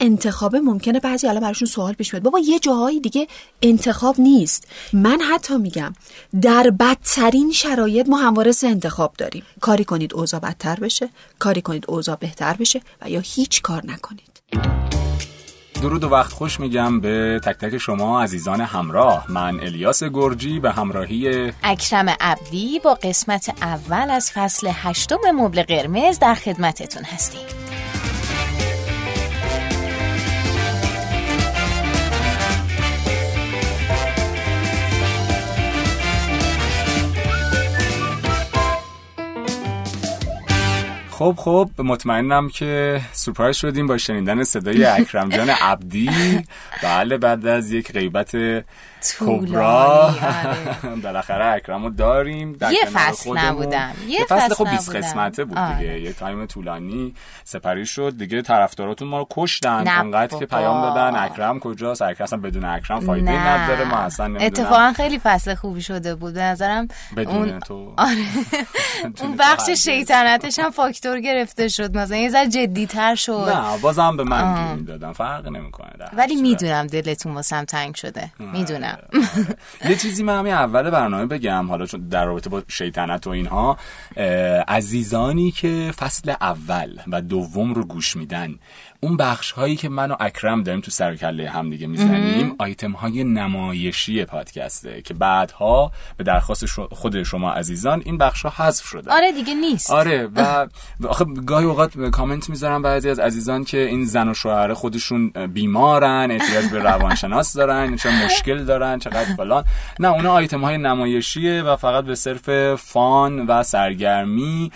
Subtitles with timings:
[0.00, 2.22] انتخاب ممکنه بعضی الان براشون سوال پیش بیاد.
[2.22, 3.26] بابا یه جاهایی دیگه
[3.62, 4.68] انتخاب نیست.
[4.92, 5.92] من حتی میگم
[6.42, 9.42] در بدترین شرایط ما همواره سه انتخاب داریم.
[9.60, 14.36] کاری کنید اوضاع بدتر بشه کاری کنید اوضاع بهتر بشه و یا هیچ کار نکنید.
[15.82, 19.24] درود و وقت خوش میگم به تک تک شما عزیزان همراه.
[19.28, 26.18] من الیاس گرجی به همراهی اکرم عبدی با قسمت اول از فصل هشتم مبل قرمز
[26.18, 27.46] در خدمتتون هستیم.
[41.18, 46.10] خب خب مطمئنم که سورپرایز شدیم با شنیدن صدای اکرم جان عبدی.
[46.82, 48.36] بله بعد از یک غیبت
[49.20, 50.96] کبرا آره.
[51.04, 53.38] بالاخره اکرمو داریم در یه فصل.
[53.38, 53.92] نبودم.
[54.08, 54.98] یه فصل خب 20 نبودم.
[55.06, 55.76] قسمته بود آره.
[55.78, 60.46] دیگه یه تایم طولانی سپری شد دیگه طرفداراتون ما رو کشتن انقدر که.
[60.46, 63.48] پیام دادن اکرم کجاست اکرم اصلا بدون اکرم فایده.
[63.48, 67.94] نداره ما اصلا نمی‌دونم اتفاقا خیلی فصل خوبی شده بود به نظرم بدون اون تو
[67.96, 68.16] آره
[69.22, 69.70] اون بخش.
[69.70, 75.12] شیطنتش هم فاکتور گرفته شد مثلا یه ذره جدیتر شد نه بازم به من می‌دادن
[75.12, 76.36] فرق نمی‌کنه ولی.
[76.36, 78.95] می‌دونم دلتون واسم تنگ شده می‌دونم
[79.90, 83.76] یه چیزی من همین اول برنامه بگم حالا چون در رابطه با شیطنت و اینها
[84.68, 88.54] عزیزانی که فصل اول و دوم رو گوش میدن
[89.00, 92.92] اون بخش هایی که من و اکرم داریم تو سر کله هم دیگه می‌زنیم آیتم
[92.92, 99.12] های نمایشی پادکسته که بعدها به درخواست خود شما عزیزان این بخش ها حذف شده.
[99.12, 99.90] آره دیگه نیست.
[99.90, 100.66] آره و
[101.08, 106.30] آخه گاهی اوقات کامنت می‌ذارن بعضی از عزیزان که این زن و شوهر خودشون بیمارن
[106.30, 108.85] احتیاج به روانشناس دارن چه مشکل دارن.
[109.00, 109.64] چقدر فلان.
[110.00, 114.72] نه اونا آیتم های نمایشیه و فقط به صرف فان و سرگرمی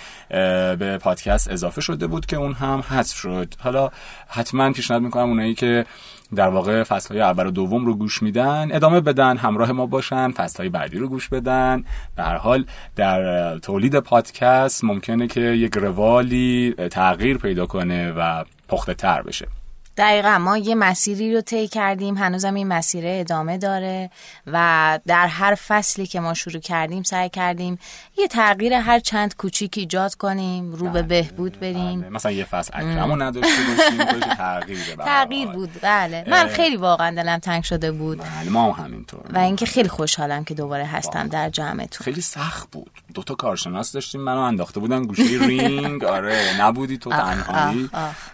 [0.78, 3.54] به پادکست اضافه شده بود که اون هم حذف شد.
[3.58, 3.90] حالا
[4.28, 5.86] حتما پیشنهاد می‌کنم اونایی که
[6.34, 10.30] در واقع فصل های اول و دوم رو گوش میدن ادامه بدن همراه ما باشن
[10.30, 11.84] فصل های بعدی رو گوش بدن.
[12.16, 12.64] به هر حال
[12.96, 19.59] در تولید پادکست ممکنه که یک روالی تغییر پیدا کنه و پخته تر بشه.
[20.00, 24.10] دقیقا ما یه مسیری رو طی کردیم هنوزم این مسیر ادامه داره
[24.46, 27.78] و در هر فصلی که ما شروع کردیم سعی کردیم
[28.18, 32.00] یه تغییر هر چند کوچیک ایجاد کنیم رو به بهبود بریم.
[32.00, 32.10] بله.
[32.10, 34.00] مثلا یه فصل اکرمو نداشته باشیم
[34.38, 34.64] هر
[35.00, 35.52] تغییر حال.
[35.52, 35.70] بود.
[35.82, 36.24] بله.
[36.28, 38.18] من خیلی واقعا دلم تنگ شده بود.
[38.18, 39.20] بله ما هم همینطور.
[39.34, 42.04] و اینکه خیلی خوشحالم که دوباره هستم در جمعتون.
[42.04, 42.90] خیلی سخت بود.
[43.14, 46.04] دو تا کارشناس داشتیم منو انداخته بودن گوشه رینگ.
[46.16, 47.90] آره نبودی تو تنهایی.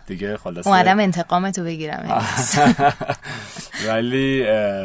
[0.07, 1.01] دیگه خلاصه اومدم
[1.59, 2.25] انتقامتو بگیرم.
[3.89, 4.43] ولی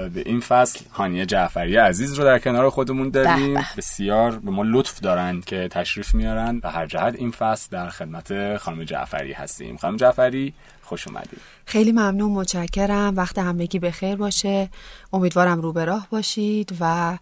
[0.09, 3.65] به این فصل هانیه جعفری عزیز رو در کنار خودمون داریم.
[3.77, 6.61] بسیار به ما لطف دارن که تشریف میارن.
[6.63, 9.77] و هر جهت این فصل در خدمت خانم جعفری هستیم.
[9.77, 11.39] خانم جعفری خوش اومدید.
[11.65, 13.13] خیلی ممنون متشکرم.
[13.17, 14.69] وقت همگی به خیر باشه.
[15.13, 17.17] امیدوارم رو به راه باشید و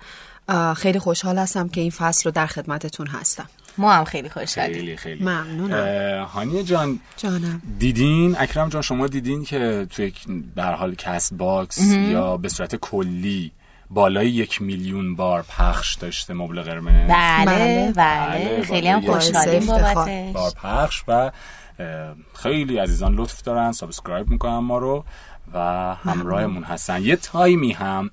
[0.78, 3.50] خیلی خوشحال هستم که این فصل رو در خدمتتون هستم.
[3.80, 5.24] ما هم خیلی خوشحالیم خیلی خیلی.
[5.24, 6.24] ممنونم.
[6.26, 7.62] هانیه جان جانم.
[7.80, 12.76] دیدین؟ اکرم جان شما دیدین که توی یک به هر حال Castbox یا به صورت
[12.76, 13.52] کلی
[13.90, 17.92] بالای یک میلیون بار پخش داشته مبل قرمز؟ بله بله.
[17.92, 19.66] بله, بله، خیلی هم باعث خوشحالیم.
[19.66, 20.34] بابتش.
[20.34, 21.32] بار پخش و
[22.36, 25.04] خیلی عزیزان لطف دارن subscribe می‌کنن ما رو
[25.54, 25.60] و
[25.96, 27.02] همراهمون هستن.
[27.04, 28.12] یه تایمی هم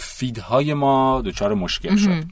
[0.00, 2.24] feed های ما دچار مشکل شد.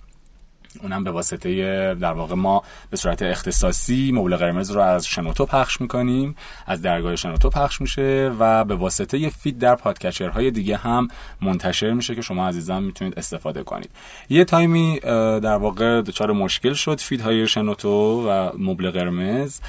[0.83, 5.81] اونم به واسطه در واقع ما به صورت اختصاصی مبل قرمز رو از شنوتو پخش
[5.81, 6.37] می‌کنیم.
[6.67, 11.09] از درگاه شنوتو پخش میشه و به واسطه یه feed در podcatcher های دیگه هم
[11.41, 13.91] منتشر میشه که شما عزیزان می‌تونید استفاده کنید.
[14.29, 19.61] یه تایمی در واقع دچار مشکل شد feed های شنوتو و مبل قرمز.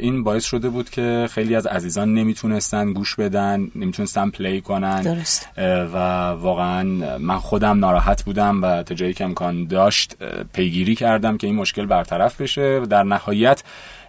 [0.00, 5.02] این باعث شده بود که خیلی از عزیزان نمی‌تونستن گوش بدن نمی‌تونستن پلی کنن.
[5.02, 5.48] درست.
[5.92, 5.96] و
[6.30, 6.82] واقعا
[7.18, 10.14] من خودم ناراحت بودم و تا جایی که امکان داشت
[10.52, 13.62] پیگیری کردم که این مشکل برطرف بشه و در نهایت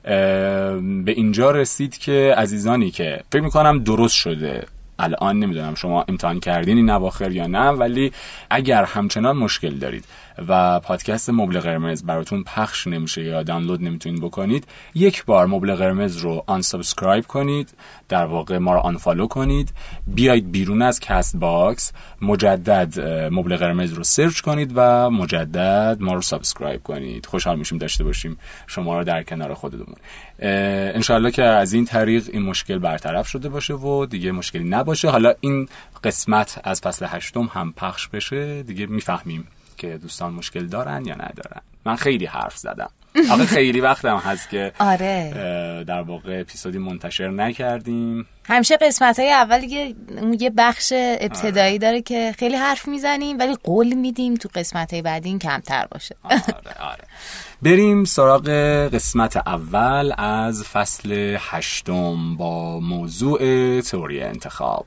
[0.03, 4.65] به اینجا رسید که عزیزانی که فکر می‌کنم درست شده
[4.99, 8.11] الان نمی‌دونم شما امتحان کردین این اواخر یا نه ولی
[8.49, 10.05] اگر همچنان مشکل دارید
[10.47, 16.17] و پادکست مبل قرمز براتون پخش نمیشه یا دانلود نمی‌تونید بکنید یک بار مبل قرمز
[16.17, 17.73] رو unsubscribe کنید
[18.09, 19.73] در واقع ما رو unfollow کنید
[20.07, 21.91] بیاید بیرون از Castbox
[22.21, 22.99] مجدد
[23.33, 27.25] مبل قرمز رو search کنید و مجدد ما رو subscribe کنید.
[27.25, 28.37] خوشحال میشیم داشته باشیم.
[28.67, 29.95] شما رو در کنار خودمون.
[30.39, 34.88] انشالله که از این طریق این مشکل برطرف شده باشه و دیگه مشکلی نباشه.
[35.09, 35.69] حالا این
[36.03, 38.63] قسمت از فصل هشتم هم پخش بشه.
[38.63, 39.47] دیگه می‌فهمیم
[39.77, 41.61] که دوستان مشکل دارن یا ندارن.
[41.85, 42.89] من خیلی حرف زدم.
[43.31, 45.33] آقا خیلی وقت هم هست که آره.
[45.87, 48.25] در واقع اپیزودی منتشر نکردیم.
[48.45, 49.95] همیشه قسمت های اول یه,
[50.39, 51.77] یه بخش ابتدایی آره.
[51.77, 56.15] داره که خیلی حرف می‌زنیم ولی قول میدیم تو قسمت های بعدی این کمتر باشه.
[56.23, 56.41] آره
[56.79, 57.03] آره.
[57.61, 58.49] بریم سراغ
[58.93, 63.39] قسمت اول از فصل هشتم با موضوع
[63.81, 64.85] تئوری انتخاب.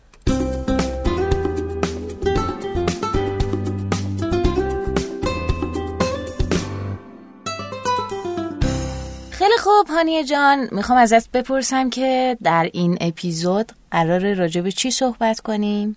[9.62, 15.41] خوب هانیه جان می‌خوام ازت بپرسم که در این اپیزود قرار راجع به چی صحبت
[15.41, 15.97] کنیم؟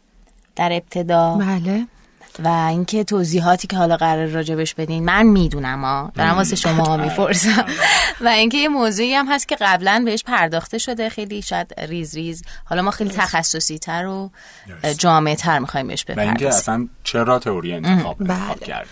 [0.56, 1.88] در ابتدا؟ بله.
[2.40, 6.12] و اینکه توضیحاتی که حالا قرار راجبش بدین من می‌دونم ها.
[6.16, 7.66] دارم واسه شما ها می‌پرسم.
[8.22, 11.10] و اینکه یه موضوعی هم هست که قبلا بهش پرداخته شده.
[11.10, 12.44] خیلی شاید ریز ریز.
[12.66, 14.32] حالا ما خیلی تخصصی تر و
[14.98, 18.86] جامعه تر می‌خوایم بهش بپردازیم و اینکه اصلا چرا تئوری انتخاب انتخاب بله.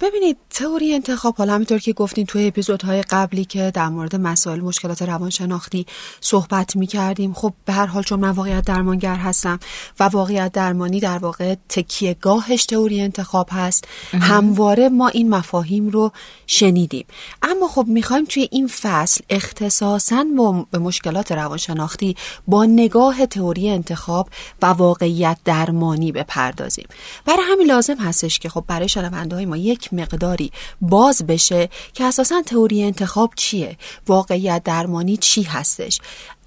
[0.00, 5.02] ببینید تئوری انتخاب حالا همینطور که گفتین توی اپیزودهای قبلی که در مورد مسائل مشکلات
[5.02, 5.86] روانشناختی
[6.20, 9.58] صحبت می کردیم خب به هر حال چون من واقعیت درمانگر هستم
[10.00, 16.12] و واقعیت درمانی در واقع تکیه گاهش تئوری انتخاب هست همواره ما این مفاهیم رو
[16.46, 17.06] شنیدیم.
[17.42, 20.24] اما خب می‌خوایم توی این فصل اختصاصا
[20.70, 22.16] به مشکلات روانشناختی
[22.46, 24.28] با نگاه تئوری انتخاب
[24.62, 26.86] و واقعیت درمانی بپردازیم.
[27.24, 32.42] برای همین لازم هستش که خب برای شنونده ما یک مقداری باز بشه که اساسا
[32.42, 33.76] تئوری انتخاب چیه؟
[34.06, 36.00] واقعیت درمانی چی هستش؟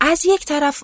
[0.03, 0.83] از یک طرف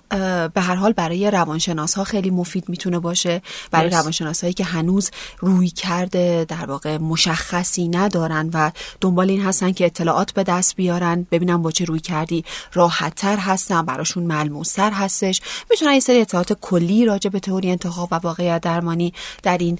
[0.54, 3.42] به هر حال برای روانشناس ها خیلی مفید می‌تونه باشه.
[3.70, 8.70] برای روانشناس هایی که هنوز روی کرده در واقع مشخصی ندارن و
[9.00, 12.44] دنبال این هستن که اطلاعات به دست بیارن ببینم با چه روی کردی.
[12.72, 15.40] راحت تر هستن براشون ملموس تر هستش.
[15.70, 19.12] می‌تونن این سری اطلاعات کلی راجع به تئوری انتخاب و واقعیت درمانی
[19.42, 19.78] در این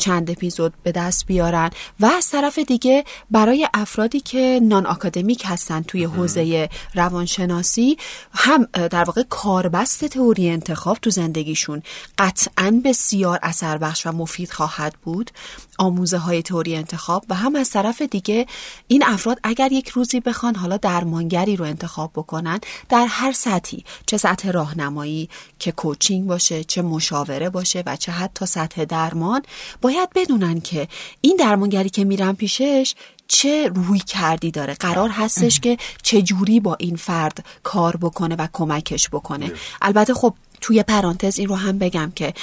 [0.00, 1.70] چند اپیزود به دست بیارن.
[2.00, 7.98] و از طرف دیگه برای افرادی که نان آکادمیک هستن توی حوزه روانشناسی
[8.32, 11.82] هم در واقع کاربست تئوری انتخاب تو زندگیشون
[12.18, 15.30] قطعا بسیار اثر بخش و مفید خواهد بود.
[15.78, 18.46] آموزه های تئوری انتخاب و هم از طرف دیگه
[18.88, 24.16] این افراد اگر یک روزی بخوان حالا درمانگری رو انتخاب بکنن در هر سطحی چه
[24.16, 25.28] سطح راهنمایی
[25.58, 29.42] که کوچینگ باشه چه مشاوره باشه و چه حتی سطح درمان
[29.80, 30.88] باید بدونن که
[31.20, 32.94] این درمانگری که میرن پیشش
[33.28, 38.48] چه روی کردی داره؟ قرار هستش که چه جوری با این فرد کار بکنه و
[38.52, 39.52] کمکش بکنه.
[39.82, 42.34] البته خب توی پرانتز این رو هم بگم که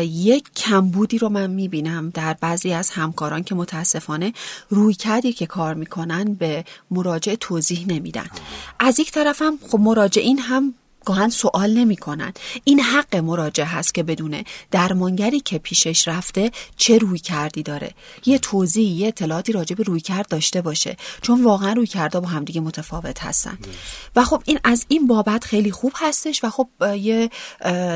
[0.00, 4.32] یک کمبودی رو من می‌بینم در بعضی از همکاران که متاسفانه
[4.70, 8.26] روی کردی که کار می‌کنن به مراجع توضیح نمیدن.
[8.80, 10.74] از یک طرفم خب مراجعین هم
[11.04, 12.32] گاهن سوال نمی‌کنن
[12.64, 17.94] این حق مراجعه هست که بدونه درمانگری که پیشش رفته چه روی کردی داره.
[18.26, 20.96] یه توضیح یه اطلاعاتی راجع به روی کرد داشته باشه.
[21.22, 23.58] چون واقعا روی کرده با همدیگه متفاوت هستن.
[24.16, 27.30] و خب این از این بابت خیلی خوب هستش و خب یه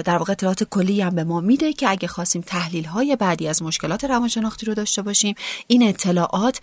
[0.05, 3.63] در واقع اطلاعات کلی هم به ما میده که اگه خواستیم تحلیل های بعدی از
[3.63, 5.35] مشکلات روانشناختی رو داشته باشیم
[5.67, 6.61] این اطلاعات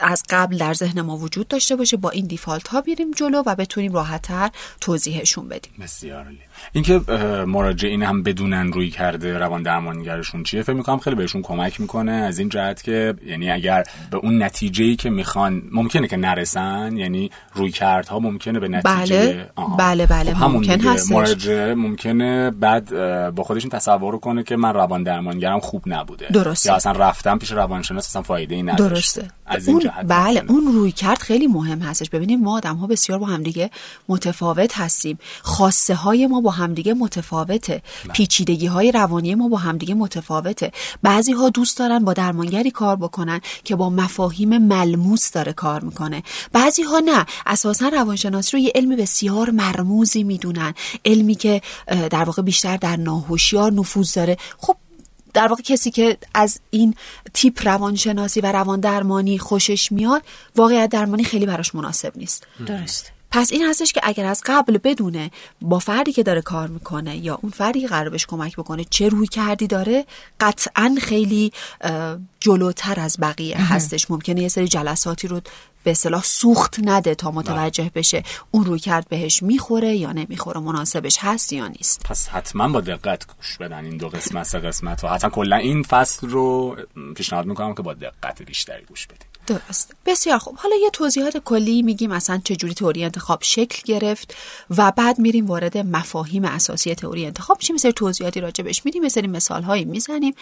[0.00, 3.54] از قبل در ذهن ما وجود داشته باشه با این دیفالت ها بیریم جلو و
[3.54, 4.50] بتونیم راحتتر
[4.80, 6.42] توضیحشون بدیم بسیار عالی
[6.72, 6.98] اینکه
[7.46, 12.38] مراجعین هم بدونن روی کرده روان درمانگرشون چیه فکر می‌کنم خیلی بهشون کمک می‌کنه از
[12.38, 17.70] این جهت که یعنی اگر به اون نتیجه که می‌خوان ممکنه که نرسن یعنی روی
[17.70, 19.46] کردها ممکنه به نتیجه
[19.78, 22.90] بله بله بله خب ممکن هست مراجع ممکنه بعد
[23.34, 26.26] با خودشون تصور کنه که من روان درمانگرم خوب نبوده.
[26.32, 26.68] درسته.
[26.70, 29.28] یا اصلا رفتم پیش روانشناس اصلا فایده ای نداشته درسته.
[29.46, 32.10] از این جهت بله اون روی کرد خیلی مهم هستش.
[32.10, 33.70] ببینیم ما آدم ها بسیار با همدیگه
[34.08, 35.18] متفاوت هستیم.
[35.42, 37.82] خواسته های ما با همدیگه متفاوته.
[38.04, 38.12] بله.
[38.12, 40.72] پیچیدگی های روانی ما با همدیگه متفاوته.
[41.02, 46.22] بعضی ها دوست دارن با درمانگری کار بکنن که با مفاهیم ملموس داره کار می‌کنه.
[46.52, 47.26] بعضی ها نه.
[47.46, 50.74] اساسا روانشناسی رو یه علم بسیار مرموزی می‌دونن.
[51.04, 51.60] علمی که
[52.10, 54.36] در واقع بیشتر در ناهوشیار نفوذ داره.
[54.58, 54.76] خب
[55.34, 56.94] در واقع کسی که از این
[57.34, 60.22] تیپ روانشناسی و روان درمانی خوشش میاد
[60.56, 62.46] واقعیت درمانی خیلی براش مناسب نیست.
[62.66, 67.16] درست پس این هستش که اگر از قبل بدونه با فردی که داره کار می‌کنه
[67.16, 70.04] یا اون فردی که قرار بهش کمک بکنه چه روی کردی داره
[70.40, 71.52] قطعا خیلی
[72.40, 74.10] جلوتر از بقیه هستش.
[74.10, 75.40] ممکنه یه سری جلساتی رو
[75.84, 81.18] به اصطلاح سوخت نده تا متوجه بشه اون روی کرد بهش می‌خوره یا نمی‌خوره مناسبش
[81.20, 82.02] هست یا نیست.
[82.04, 85.82] پس حتما با دقت گوش بدن این دو قسمت سه قسمت و حتما کلا این
[85.82, 86.76] فصل رو
[87.16, 89.26] پیشنهاد می‌کنم که با دقت بیشتری گوش بدید.
[89.46, 89.92] درست.
[90.06, 90.56] بسیار خوب.
[90.56, 94.34] حالا یه توضیحات کلی میگیم اصلا چجوری تئوری انتخاب شکل گرفت
[94.70, 97.74] و بعد میریم وارد مفاهیم اساسی تئوری انتخاب میشیم.
[97.74, 100.34] مثل توضیحاتی راجبش میدیم مثل مثال هایی می‌زنیم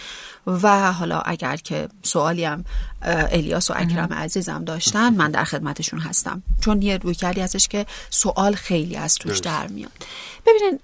[0.47, 2.64] و حالا اگر که سوالی هم
[3.02, 6.42] الیاس و اکرم عزیزم داشتن من در خدمتشون هستم.
[6.61, 9.92] چون یه روی کردی ازش که سوال خیلی از توش در میاد.
[10.47, 10.78] ببینین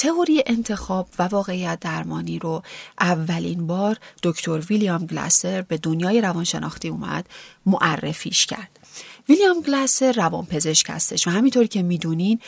[0.00, 2.62] تئوری انتخاب و واقعیت درمانی رو
[3.00, 7.26] اولین بار دکتر ویلیام گلاسر به دنیای روانشناختی اومد
[7.66, 8.80] معرفیش کرد.
[9.28, 12.40] ویلیام گلاسر روانپزشک هستش و همینطور که می‌دونین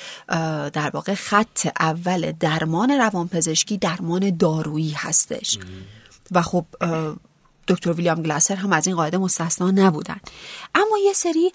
[0.73, 5.59] در واقع خط اول درمان روانپزشکی درمان دارویی هستش.
[6.31, 6.67] و خب
[7.69, 10.21] دکتر ویلیام گلاسر هم از این قاعده مستثنا نبودن
[10.75, 11.53] اما یه سری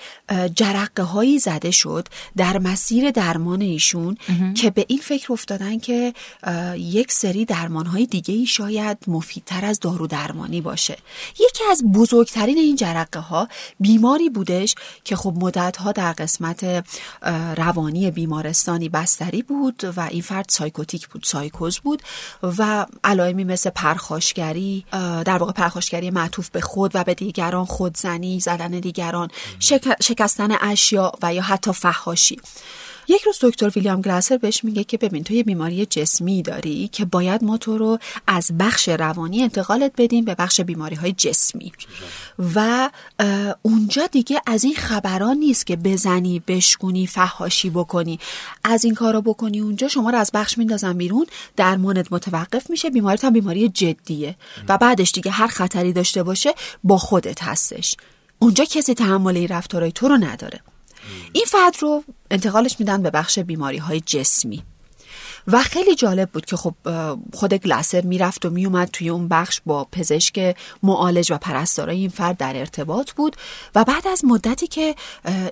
[0.55, 4.17] جرقه هایی زده شد در مسیر درمان ایشون
[4.55, 6.13] که به این فکر افتادن که
[6.77, 10.97] یک سری درمان های دیگه ای شاید مفیدتر از دارو درمانی باشه.
[11.39, 13.47] یکی از بزرگترین این جرقه ها
[13.79, 16.85] بیماری بودش که خب مدت ها در قسمت
[17.57, 22.01] روانی بیمارستانی بستری بود و این فرد سایکوتیک بود سایکوز بود
[22.43, 24.85] و علائمی مثل پرخاشگری
[25.25, 29.29] در واقع پرخاشگری معطوف به خود و به دیگران خودزنی زدن دیگران
[30.01, 32.41] شکستن اشیا و یا حتی فحاشی.
[33.07, 37.05] یک روز دکتر ویلیام گلاسر بهش میگه که ببین تو یه بیماری جسمی داری که
[37.05, 41.71] باید ما تو رو از بخش روانی انتقالت بدیم به بخش بیماری های جسمی
[42.55, 42.89] و
[43.61, 48.19] اونجا دیگه از این خبران نیست که بزنی بشکونی فهاشی بکنی.
[48.63, 53.25] از این کارا بکنی اونجا شما رو از بخش میندازن بیرون درمانت متوقف میشه بیماریت
[53.25, 54.35] هم بیماری جدیه.
[54.69, 57.95] و بعدش دیگه هر خطری داشته باشه با خودت هستش.
[58.39, 60.61] اونجا کسی تحمل این رفتارهای تو رو نداره.
[61.33, 64.63] این فرد رو انتقالش میدن به بخش بیماری های جسمی.
[65.47, 66.73] و خیلی جالب بود که خب
[67.33, 72.37] خود گلاسر می‌رفت و میومد توی اون بخش با پزشک معالج و پرستارای این فرد
[72.37, 73.35] در ارتباط بود
[73.75, 74.95] و بعد از مدتی که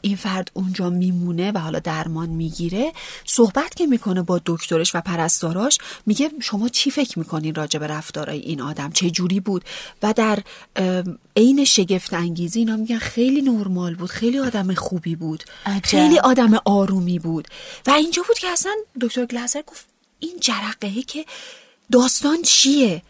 [0.02, 2.92] این فرد اونجا میمونه و حالا درمان می‌گیره
[3.26, 8.40] صحبت که می‌کنه با دکترش و پرستاراش میگه شما چی فکر می‌کنین راجع به رفتارای
[8.40, 9.64] این آدم؟ چه جوری بود؟
[10.04, 10.40] و در
[11.36, 15.44] عین شگفت انگیزی اینا میگن خیلی نرمال بود خیلی آدم خوبی بود
[15.84, 17.48] خیلی آدم آرومی بود.
[17.88, 18.72] و اینجا بود که اصلا
[19.02, 19.85] دکتر گلاسر گفت
[20.26, 21.26] این جرقه که
[21.92, 23.02] داستان چیه؟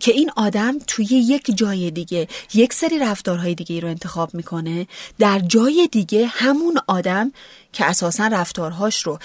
[0.00, 4.86] که این آدم توی یک جای دیگه یک سری رفتارهای دیگه رو انتخاب می‌کنه
[5.18, 7.32] در جای دیگه همون آدم
[7.72, 9.18] که اساسا رفتارهاش رو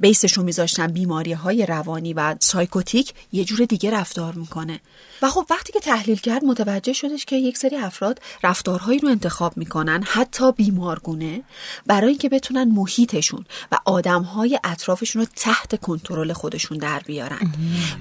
[0.00, 4.80] بیسش رو میذاشتن بیماری های روانی و سایکوتیک یه جور دیگه رفتار می‌کنه.
[5.22, 9.56] و خب وقتی که تحلیل کرد متوجه شدش که یک سری افراد رفتارهایی رو انتخاب
[9.56, 11.42] می‌کنن حتی بیمارگونه
[11.86, 17.52] برای اینکه بتونن محیطشون و آدمهای اطرافشون رو تحت کنترل خودشون در بیارن.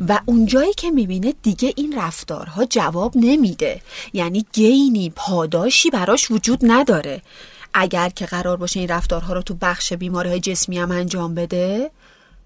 [0.08, 3.82] و اونجایی که می‌بینه دیگه این رفتارها جواب نمیده.
[4.14, 7.22] یعنی گینی پاداشی براش وجود نداره.
[7.78, 11.92] اگر که قرار باشه این رفتارها رو تو بخش بیماری های جسمی هم انجام بده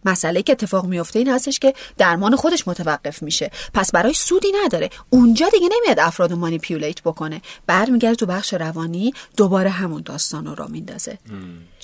[0.05, 3.51] مسئله که اتفاق میفته این هستش که درمان خودش متوقف میشه.
[3.74, 4.89] پس برای سودی نداره.
[5.09, 7.41] اونجا دیگه نمیاد افراد مانیپیولیت بکنه.
[7.67, 11.17] برمیگرده تو بخش روانی دوباره همون داستان رو را میندازه.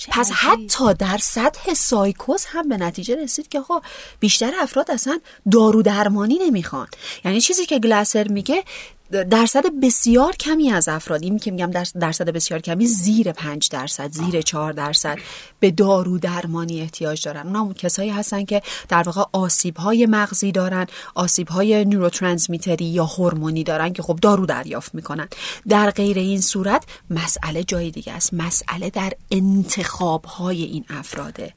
[0.08, 3.80] پس حتی در سطح سایکوز هم به نتیجه رسید که آقا
[4.20, 5.18] بیشتر افراد اصلا
[5.52, 6.86] دارو درمانی نمی‌خوان.
[7.24, 8.64] یعنی چیزی که گلاسر میگه
[9.10, 11.70] درصد بسیار کمی از افراد این که میگم
[12.00, 15.18] درصد بسیار کمی زیر پنج درصد زیر چهار درصد
[15.60, 17.46] به دارو درمانی احتیاج دارن.
[17.46, 23.64] اونا کسایی هستن که در واقع آسیب های مغزی دارن آسیب های نوروترانسمیتری یا هورمونی
[23.64, 25.28] دارن که خب دارو دریافت می‌کنن.
[25.68, 28.34] در غیر این صورت مسئله جای دیگه است.
[28.34, 31.54] مسئله در انتخاب های این افراده.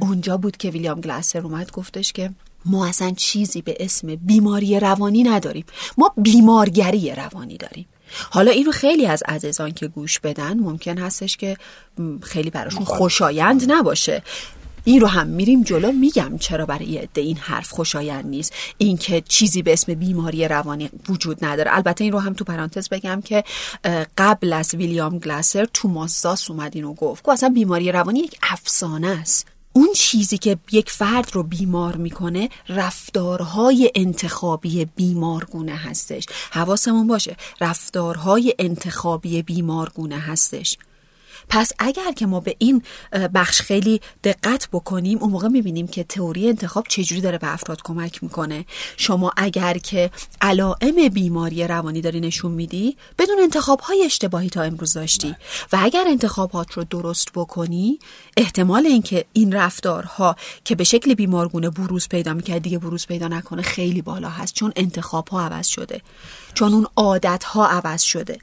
[0.00, 2.30] اونجا بود که ویلیام گلاسر اومد گفتش که
[2.66, 5.64] ما اصلا چیزی به اسم بیماری روانی نداریم.
[5.98, 7.86] ما بیمارگری روانی داریم.
[8.30, 11.56] حالا اینو خیلی از عزیزان که گوش بدن ممکن هستش که
[12.22, 14.22] خیلی براشون خوشایند نباشه.
[14.84, 18.52] این رو هم میریم جلو میگم چرا برای عده این حرف خوشایند نیست.
[18.78, 21.74] اینکه چیزی به اسم بیماری روانی وجود نداره.
[21.74, 23.44] البته این رو هم تو پرانتز بگم که
[24.18, 29.53] قبل از ویلیام گلاسر تو ماساس اومد اینو گفت اصلا بیماری روانی یک افسانه است.
[29.76, 36.26] اون چیزی که یک فرد رو بیمار می‌کنه رفتارهای انتخابی بیمارگونه هستش.
[36.50, 40.78] حواسمون باشه رفتارهای انتخابی بیمارگونه هستش.
[41.48, 42.82] پس اگر که ما به این
[43.34, 48.22] بخش خیلی دقت بکنیم اون موقع می‌بینیم که تئوری انتخاب چجوری داره به افراد کمک
[48.22, 48.64] می‌کنه.
[48.96, 50.10] شما اگر که
[50.40, 55.36] علائم بیماری روانی داری نشون میدی بدون انتخاب های اشتباهی تا امروز داشتی.
[55.72, 57.98] و اگر انتخابات رو درست بکنی
[58.36, 63.62] احتمال اینکه این رفتارها که به شکل بیمارگونه بروز پیدا می‌کرد دیگه بروز پیدا نکنه
[63.62, 64.54] خیلی بالا هست.
[64.54, 66.02] چون انتخاب ها عوض شده.
[66.54, 68.38] چون اون عادت ها عوض شده.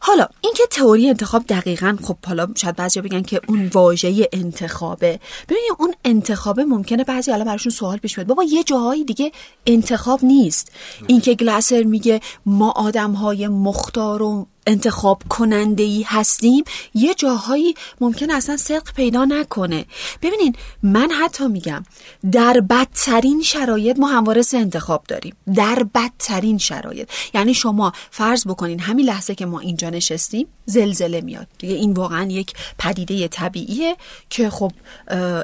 [0.00, 5.20] حالا اینکه تئوری انتخاب دقیقا خب حالا شاید بعضیا بگن که اون واژه انتخابه.
[5.48, 8.26] ببینید اون انتخابه ممکنه بعضی حالا براشون سوال پیش بیاد.
[8.26, 9.32] بابا یه جاهایی دیگه
[9.66, 10.72] انتخاب نیست.
[11.06, 18.30] اینکه گلاسر میگه ما آدم های مختار و انتخاب کننده ای هستیم یه جاهایی ممکن
[18.30, 19.84] اصلا صدق پیدا نکنه.
[20.22, 21.84] ببینین من حتی میگم
[22.32, 25.36] در بدترین شرایط ما همواره سه انتخاب داریم.
[25.54, 27.08] در بدترین شرایط.
[27.34, 31.46] یعنی شما فرض بکنین همین لحظه که ما اینجا نشستیم زلزله میاد.
[31.58, 33.96] دیگه این واقعا یک پدیده طبیعیه
[34.30, 34.72] که خب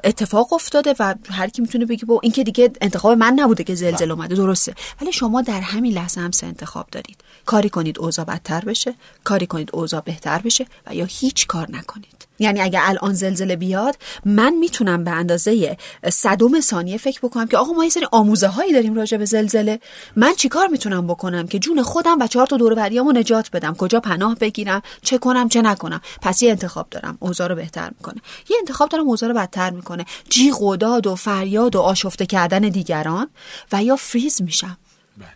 [0.04, 3.74] اتفاق افتاده و هر کی می‌تونه بگه با این که دیگه انتخاب من نبوده که
[3.74, 4.12] زلزله بله.
[4.12, 4.34] اومده.
[4.34, 4.74] درسته.
[5.00, 7.16] ولی شما در همین لحظه هم سه انتخاب دارید.
[7.46, 8.94] کاری کنید اوضاع بدتر بشه.
[9.24, 12.26] کاری کنید اوضاع بهتر بشه و یا هیچ کار نکنید.
[12.38, 15.76] یعنی اگه الان زلزله بیاد من می‌تونم به اندازه
[16.12, 19.80] صدوم ثانیه فکر بکنم که آقا ما یه سری آموزه هایی داریم راجع به زلزله.
[20.16, 24.00] من چیکار می‌تونم بکنم که جون خودم و چهار تا دور بریامو نجات بدم؟ کجا
[24.00, 27.16] پناه بگیرم؟ چه کنم؟ چه نکنم؟ پس یه انتخاب دارم.
[27.20, 28.22] اوضاع رو بهتر می‌کنه.
[28.50, 30.04] یه انتخاب دارم اوضاع رو بدتر می‌کنه.
[30.28, 33.28] جیغ و داد و فریاد و آشفته کردن دیگران
[33.72, 34.78] و یا فریز میشم.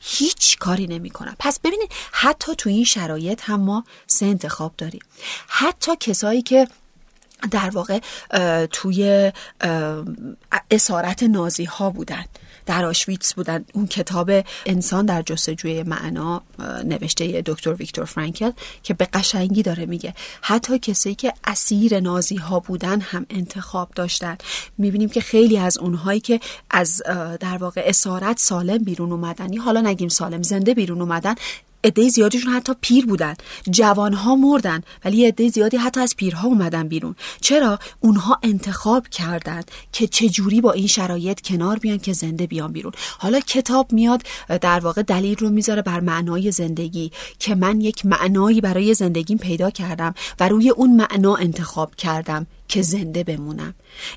[0.01, 5.03] هیچ کاری نمی کنم پس ببینید حتی تو این شرایط هم ما سه انتخاب داریم.
[5.49, 6.69] حتی کسایی که
[7.51, 7.99] در واقع
[8.67, 9.33] توی
[10.71, 12.25] اسارت نازی ها بودن.
[12.67, 13.65] در آشویتس بودن.
[13.73, 14.31] اون کتاب
[14.67, 16.43] انسان در جستجوی معنا
[16.85, 18.51] نوشته دکتر ویکتور فرانکل
[18.83, 20.15] که به قشنگی داره میگه.
[20.43, 24.37] حتی کسی که اسیر نازی ها بودن هم انتخاب داشتن.
[24.79, 27.03] می‌بینیم که خیلی از اونهایی که از
[27.41, 29.57] در واقع اسارت سالم بیرون اومدن.
[29.57, 31.35] حالا نگیم سالم زنده بیرون اومدن.
[31.85, 33.35] عده زیادیشون حتی پیر بودن.
[33.71, 37.15] جوانها مردن ولی عده زیادی حتی از پیرها اومدن بیرون.
[37.41, 42.93] چرا؟ اونها انتخاب کردند که چجوری با این شرایط کنار بیان که زنده بیان بیرون.
[43.19, 44.23] حالا کتاب میاد
[44.61, 49.71] در واقع دلیل رو می‌ذاره بر معنای زندگی که من یک معنایی برای زندگیم پیدا
[49.71, 52.47] کردم و روی اون معنا انتخاب کردم.
[52.69, 53.75] که زنده بمونم.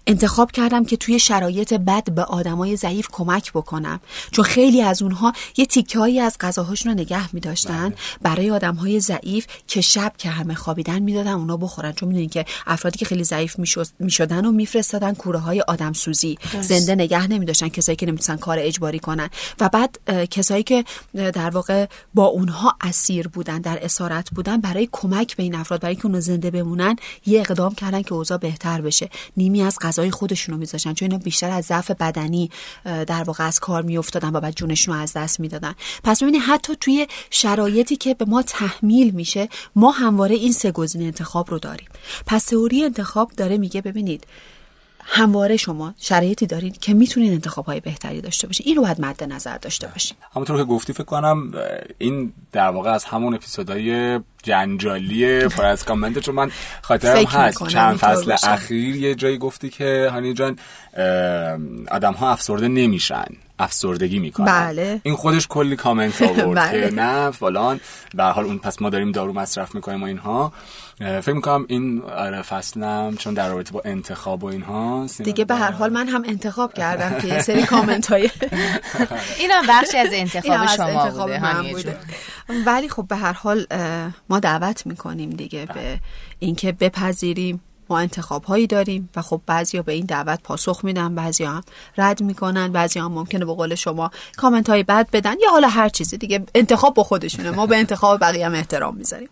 [0.08, 4.00] انتخاب کردم که توی شرایط بد به آدمای ضعیف کمک بکنم.
[4.32, 7.96] چون خیلی از اونها یه تیکهایی از غذاهاشون رو نگه می داشتن بله.
[8.22, 11.92] برای آدمهای ضعیف که شب که همه خوابیدن می‌دادن اونا بخورن.
[11.92, 13.56] چون می‌دونین که افرادی که خیلی ضعیف
[14.00, 18.58] می‌شدن و میفرستادن کوره های آدم سوزی زنده نگه نمی داشتن کسایی که نمی‌تونن کار
[18.60, 19.30] اجباری کنن.
[19.60, 20.00] و بعد
[20.32, 25.56] کسایی که در واقع با اونها اسیر بودن در اسارت بودن برای کمک به این
[25.56, 26.96] افراد برای که اونها زنده بمونن
[27.26, 29.10] یه اقدام کردن که اوضاع بهتر بشه.
[29.38, 32.50] نیمی از غذای خودشونو میذاشتن چون اینا بیشتر از ضعف بدنی
[32.84, 35.76] در واقع از کار میافتادن و بعد جونشون از دست می‌دادن.
[36.04, 41.06] پس ببینید حتی توی شرایطی که به ما تحمیل میشه ما همواره این سه گزینه
[41.06, 41.88] انتخاب رو داریم.
[42.26, 44.28] پس تئوری انتخاب داره میگه ببینید
[45.12, 49.24] همواره شما شرایطی دارید که می‌تونید انتخاب های بهتری داشته باشید این رو باید مد
[49.24, 51.52] نظر داشته باشید همونطور که گفتی فکر کنم
[51.98, 57.68] این در واقع از همون اپیزودهای جنجالی پر از کامنت چون من خاطرم هست.
[57.68, 60.60] چند فصل اخیر یه جایی گفتی که هانی جان
[61.92, 63.26] آدم ها افسرده نمیشن.
[63.60, 65.02] افسردگی می‌کنن بله.
[65.04, 66.90] این خودش کلی کامنت آورد بله.
[66.90, 67.80] که نه فلان
[68.16, 70.54] به حال اون پس ما داریم دارو مصرف می‌کنیم و اینها
[71.00, 75.72] فکر می‌کنم این آره فصلم چون در رابطه با انتخاب و اینها دیگه به هر
[75.72, 78.30] حال من هم انتخاب کردم که یه سری کامنت های
[79.40, 81.98] این هم بخشی از انتخاب شما انتخاب بوده, بوده.
[82.66, 83.66] ولی خب به هر حال
[84.30, 86.00] ما دعوت می‌کنیم دیگه به بله.
[86.40, 91.44] اینکه بپذیریم ما انتخاب هایی داریم و خب بعضیا به این دعوت پاسخ میدن بعضی
[91.44, 91.64] هم
[91.98, 95.90] رد می‌کنن بعضی هم ممکنه به قول شما کامنت های بد بدن یا حالا هر
[95.90, 97.52] چیزی دیگه انتخاب با خودشونه.
[97.52, 99.30] ما به انتخاب بقیه هم احترام می‌ذاریم.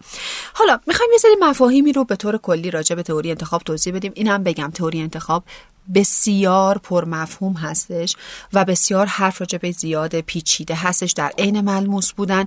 [0.53, 4.11] حالا می‌خوایم یه سری مفاهیمی رو به طور کلی راجع به تئوری انتخاب توضیح بدیم.
[4.15, 5.43] اینم بگم تئوری انتخاب
[5.93, 8.15] بسیار پرمفهوم هستش
[8.53, 12.45] و بسیار حرف راجبه زیاد پیچیده هستش در عین ملموس بودن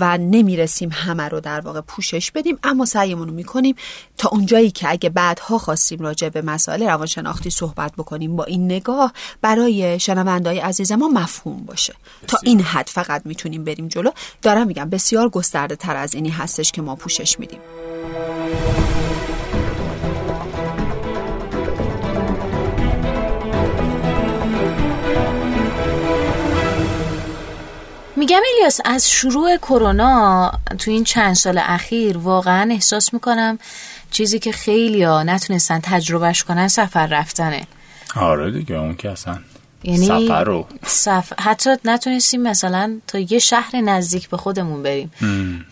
[0.00, 2.58] و نمی‌رسیم همه رو در واقع پوشش بدیم.
[2.62, 3.74] اما سعیمون رو می‌کنیم
[4.18, 9.12] تا اونجایی که اگه بعدها خواستیم راجع به مسائل روانشناختی صحبت بکنیم با این نگاه
[9.42, 11.94] برای شنوندای عزیز ما مفهوم باشه.
[12.26, 14.10] تا این حد فقط می‌تونیم بریم جلو.
[14.42, 17.60] دارم میگم بسیار گسترده تر از اینی هستش که ما پوشش میدیم.
[28.18, 33.58] میگم الیاس از شروع کرونا تو این چند سال اخیر واقعا احساس می‌کنم
[34.10, 37.66] چیزی که خیلی ها نتونستن تجربهش کنن سفر رفتنه.
[38.16, 39.38] آره دیگه اون که اصلا.
[39.82, 45.10] یعنی سفر رو سفر حتی نتونستیم مثلا تا یه شهر نزدیک به خودمون بریم.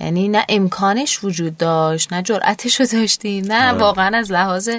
[0.01, 3.79] یعنی نه امکانش وجود داشت نه جرأتش رو داشتیم نه آره.
[3.79, 4.71] واقعا از لحاظ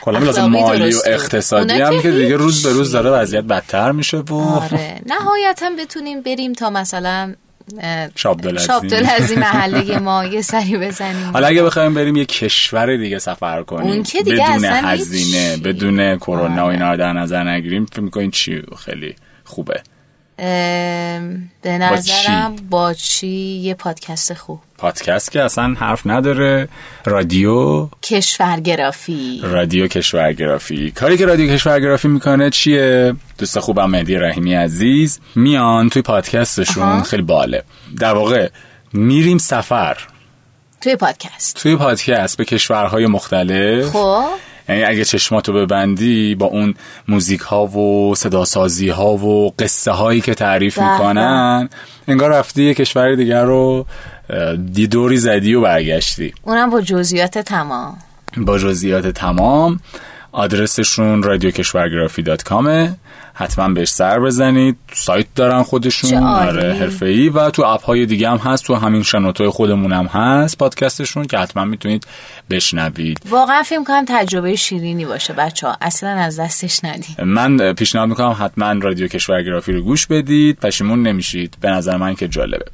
[0.00, 4.18] کلا مالی و اقتصادی هم که دیگه روز به روز داره وضعیت بدتر میشه.
[4.18, 7.34] و آره نهایتا بتونیم بریم تا مثلا
[8.14, 8.40] شاب
[8.88, 11.30] دلزی محله ما یه سری بزنیم.
[11.32, 13.90] حالا اگه بخوایم بریم یه کشور دیگه سفر کنیم.
[13.90, 18.30] اون که دیگه بدون هزینه بدون کرونا و اینا رو در نظر نگیریم فکر می‌کنین
[18.30, 19.82] چی خیلی خوبه؟
[21.62, 23.26] به نظرم با چی؟,
[23.62, 24.60] یه پادکست خوب.
[24.78, 26.68] پادکست که اصلا حرف نداره.
[27.04, 27.88] رادیو.
[28.02, 29.40] کشورگرافی.
[29.42, 30.90] رادیو کشورگرافی.
[30.90, 35.20] کاری که رادیو کشورگرافی می‌کنه چیه؟ دوست خوبم مهدی رحیمی عزیز.
[35.34, 36.82] میان توی پادکستشون.
[36.82, 37.02] آها.
[37.02, 37.62] خیلی باله.
[37.98, 38.48] در واقع
[38.92, 39.96] میریم سفر.
[40.80, 41.56] توی پادکست.
[41.56, 43.90] توی پادکست به کشورهای مختلف.
[43.90, 44.24] خب.
[44.68, 46.74] یعنی اگه چشماتو ببندی با اون
[47.08, 50.92] موزیک ها و صداسازی ها و قصه هایی که تعریف بله.
[50.92, 51.68] می‌کنن
[52.08, 53.86] انگار رفتی یه کشور دیگر رو
[54.72, 56.34] دی دوری زدی و برگشتی.
[56.42, 57.98] اونم با جزئیات تمام.
[58.36, 59.80] با جزئیات تمام.
[60.32, 62.94] آدرسشون رادیو کشورگرافی دات کامه.
[63.34, 64.76] حتما بهش سر بزنید.
[64.92, 66.14] سایت دارن خودشون.
[66.14, 67.28] آره حرفه‌ای.
[67.28, 71.38] و تو اپ های دیگه هم هست تو همین شنوتو خودمون هم هست پادکستشون که
[71.38, 72.06] حتما می‌تونید
[72.50, 73.20] بشنوید.
[73.30, 78.36] واقعا فکر کنم تجربه شیرینی باشه بچه ها اصلا از دستش ندید من پیشنهاد می‌کنم
[78.40, 80.56] حتما رادیو کشورگرافی رو گوش بدید.
[80.56, 81.56] پشیمون نمیشید.
[81.60, 82.64] به نظر من که جالبه.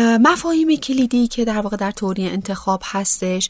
[0.00, 3.48] مفاهیم کلیدی که در واقع در توری انتخاب هستش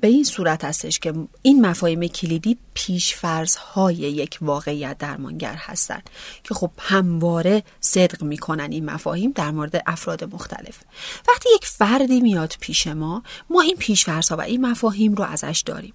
[0.00, 6.10] به این صورت هستش که این مفاهیم کلیدی پیشفرض های یک واقعیت درمانگر هستند
[6.44, 10.80] که خب همواره صدق می‌کنن این مفاهیم در مورد افراد مختلف.
[11.28, 15.62] وقتی یک فردی میاد پیش ما ما این پیشفرض ها و این مفاهیم رو ازش
[15.66, 15.94] داریم.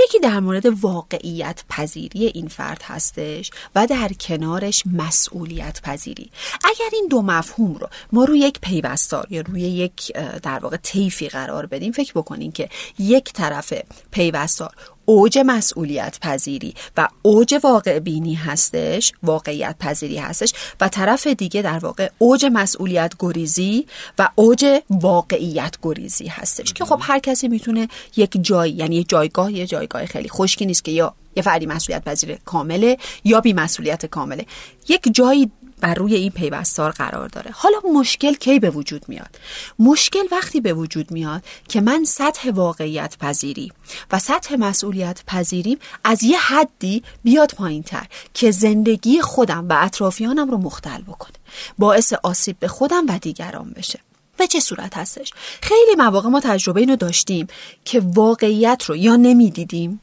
[0.00, 6.30] یکی در مورد واقعیت پذیری این فرد هستش و در کنارش مسئولیت پذیری.
[6.64, 11.28] اگر این دو مفهوم رو ما روی یک پیوستار یا روی یک در واقع طیفی
[11.28, 13.72] قرار بدیم فکر بکنین که یک طرف
[14.10, 14.74] پیوستار
[15.08, 21.78] اوج مسئولیت پذیری و اوج واقع بینی هستش واقعیت پذیری هستش و طرف دیگه در
[21.78, 23.86] واقع اوج مسئولیت گریزی
[24.18, 29.52] و اوج واقعیت گریزی هستش که خب هر کسی می‌تونه یک جای یعنی یک جایگاه
[29.52, 34.06] یه جایگاه خیلی خشکی نیست که یا یه فردی مسئولیت پذیر کامله یا بی مسئولیت
[34.06, 34.46] کامله.
[34.88, 37.50] یک جایی بر روی این پیوستار قرار داره.
[37.50, 39.38] حالا مشکل کی به وجود میاد؟
[39.78, 43.72] مشکل وقتی به وجود میاد که من سطح واقعیت پذیری
[44.12, 50.50] و سطح مسئولیت پذیریم از یه حدی بیاد پایین تر که زندگی خودم و اطرافیانم
[50.50, 51.36] رو مختل بکنه
[51.78, 54.00] باعث آسیب به خودم و دیگران بشه.
[54.36, 57.46] به چه صورت هستش؟ خیلی مواقع ما تجربه اینو داشتیم
[57.84, 60.00] که واقعیت رو یا نمی‌دیدیم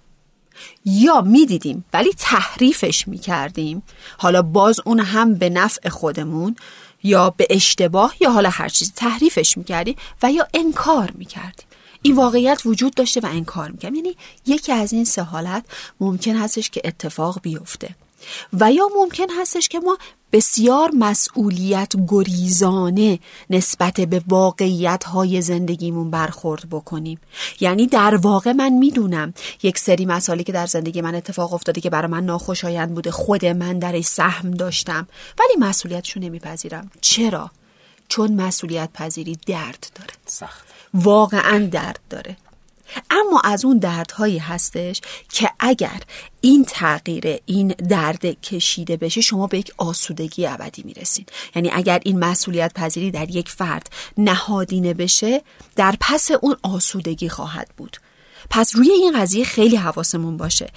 [0.85, 3.83] یا می‌دیدیم ولی تحریفش می‌کردیم.
[4.17, 6.55] حالا باز اون هم به نفع خودمون
[7.03, 11.67] یا به اشتباه یا حالا هر چیز تحریفش می‌کردیم و یا انکار می‌کردیم.
[12.01, 14.15] این واقعیت وجود داشته و انکار می‌کردیم یعنی
[14.45, 15.65] یکی از این سه حالت
[15.99, 17.95] ممکن هستش که اتفاق بیفته.
[18.53, 19.97] و یا ممکن هستش که ما
[20.31, 27.19] بسیار مسئولیت گریزانه نسبت به واقعیت های زندگیمون برخورد بکنیم.
[27.59, 29.33] یعنی در واقع من می‌دونم
[29.63, 33.45] یک سری مسائلی که در زندگی من اتفاق افتاده که برای من ناخوشایند بوده خود
[33.45, 35.07] من درش سهم داشتم
[35.39, 36.91] ولی مسئولیتشو نمیپذیرم.
[37.01, 37.51] چرا؟
[38.07, 40.13] چون مسئولیت پذیری درد داره.
[40.25, 40.65] سخت.
[40.93, 42.37] واقعا درد داره.
[43.09, 46.01] اما از اون دردهایی هستش که اگر
[46.41, 51.31] این تغییر این درد کشیده بشه شما به یک آسودگی ابدی می‌رسید.
[51.55, 55.41] یعنی اگر این مسئولیت پذیری در یک فرد نهادینه بشه
[55.75, 57.97] در پس اون آسودگی خواهد بود.
[58.49, 60.69] پس روی این قضیه خیلی حواسمون باشه.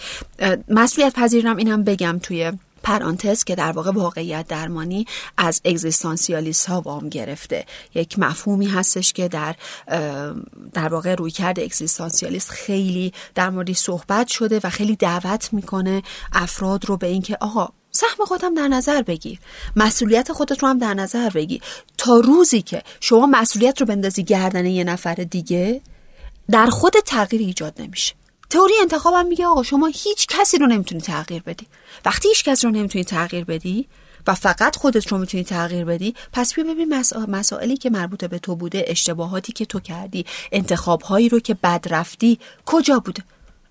[0.69, 2.53] مسئولیت پذیرم اینم بگم توی
[2.89, 7.65] پرانتز که در واقع واقعیت درمانی از اگزیستانسیالیست ها وام گرفته.
[7.95, 9.57] یک مفهومی هستش که در
[10.73, 16.85] در واقع روی کرد اگزیستانسیالیست خیلی در موردی صحبت شده و خیلی دعوت می‌کنه افراد
[16.85, 19.39] رو به اینکه آقا سهم خودم در نظر بگیر.
[19.77, 21.63] مسئولیت خودت رو هم در نظر بگیر.
[21.99, 25.81] تا روزی که شما مسئولیت رو بندازی گردن یه نفر دیگه
[26.51, 28.18] در خود تغییر ایجاد نمیشه.
[28.51, 31.67] تئوری انتخابم میگه آقا شما هیچ کسی رو نمی‌تونی تغییر بدی.
[32.05, 33.89] وقتی هیچ کس رو نمی‌تونی تغییر بدی
[34.27, 38.39] و فقط خودت رو می‌تونی تغییر بدی پس بیا ببین مسا- مسائلی که مربوط به
[38.39, 43.23] تو بوده اشتباهاتی که تو کردی انتخابهایی رو که بد رفتی کجا بوده؟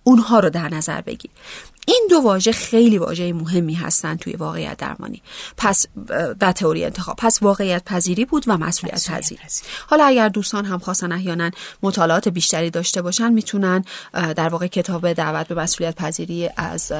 [0.03, 1.31] اونها رو در نظر بگیر.
[1.89, 5.21] این دو واژه خیلی واژه مهمی هستن توی واقعیت درمانی.
[5.58, 5.86] پس
[6.41, 7.15] و تئوری انتخاب.
[7.15, 9.41] پس واقعیت پذیری بود و مسئولیت پذیری.
[9.88, 11.52] حالا اگر دوستان هم خواستن احیانا
[11.84, 16.91] مطالعات بیشتری داشته باشن می‌تونن در واقع کتاب دعوت به مسئولیت پذیری از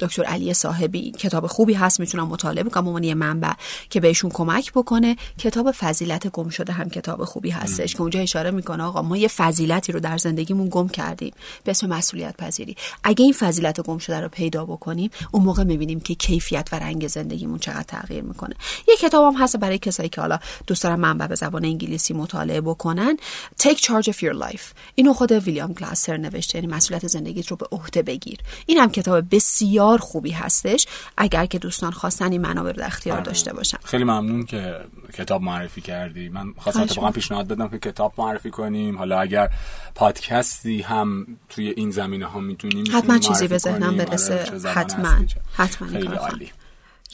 [0.00, 3.52] دکتر علی صاحبی کتاب خوبی هست می‌تونن مطالعه بکنم عنوان منبع
[3.90, 5.16] که بهشون کمک بکنه.
[5.38, 9.28] کتاب فضیلت گم شده هم کتاب خوبی هستش که اونجا اشاره می‌کنه آقا ما یه
[9.28, 11.32] فضیلتی رو در زندگیمون گم کردیم
[11.64, 12.76] به اسم مسئولیت پذیری.
[13.04, 16.76] اگه این فضیلت گم شده شده رو پیدا بکنیم اون موقع می‌بینیم که کیفیت و
[16.76, 18.54] رنگ زندگیمون چقدر تغییر می‌کنه.
[18.88, 23.16] یه کتابم هست برای کسایی که حالا دوست دارن منبع به زبان انگلیسی مطالعه بکنن.
[23.62, 24.62] Take Charge of Your Life.
[24.94, 26.58] اینو خود ویلیام گلاسر نوشته.
[26.58, 28.38] یعنی مسئولیت زندگیت رو به عهده بگیر.
[28.66, 30.86] این هم کتاب بسیار خوبی هستش.
[31.16, 33.26] اگر که دوستان خواستن این منابع رو در اختیار آره.
[33.26, 33.78] داشته باشن.
[33.84, 34.74] خیلی ممنون که
[35.12, 36.28] کتاب معرفی کردی.
[36.28, 38.98] من خواستم اتفاقا پیشنهاد بدم که کتاب معرفی کنیم.
[38.98, 39.48] حالا اگر
[39.94, 45.16] پادکستی هم توی این زمینه ها می‌تونیم حتما چیزی به ذهنم برسه حتما
[45.56, 46.52] حتما خیلی عالی.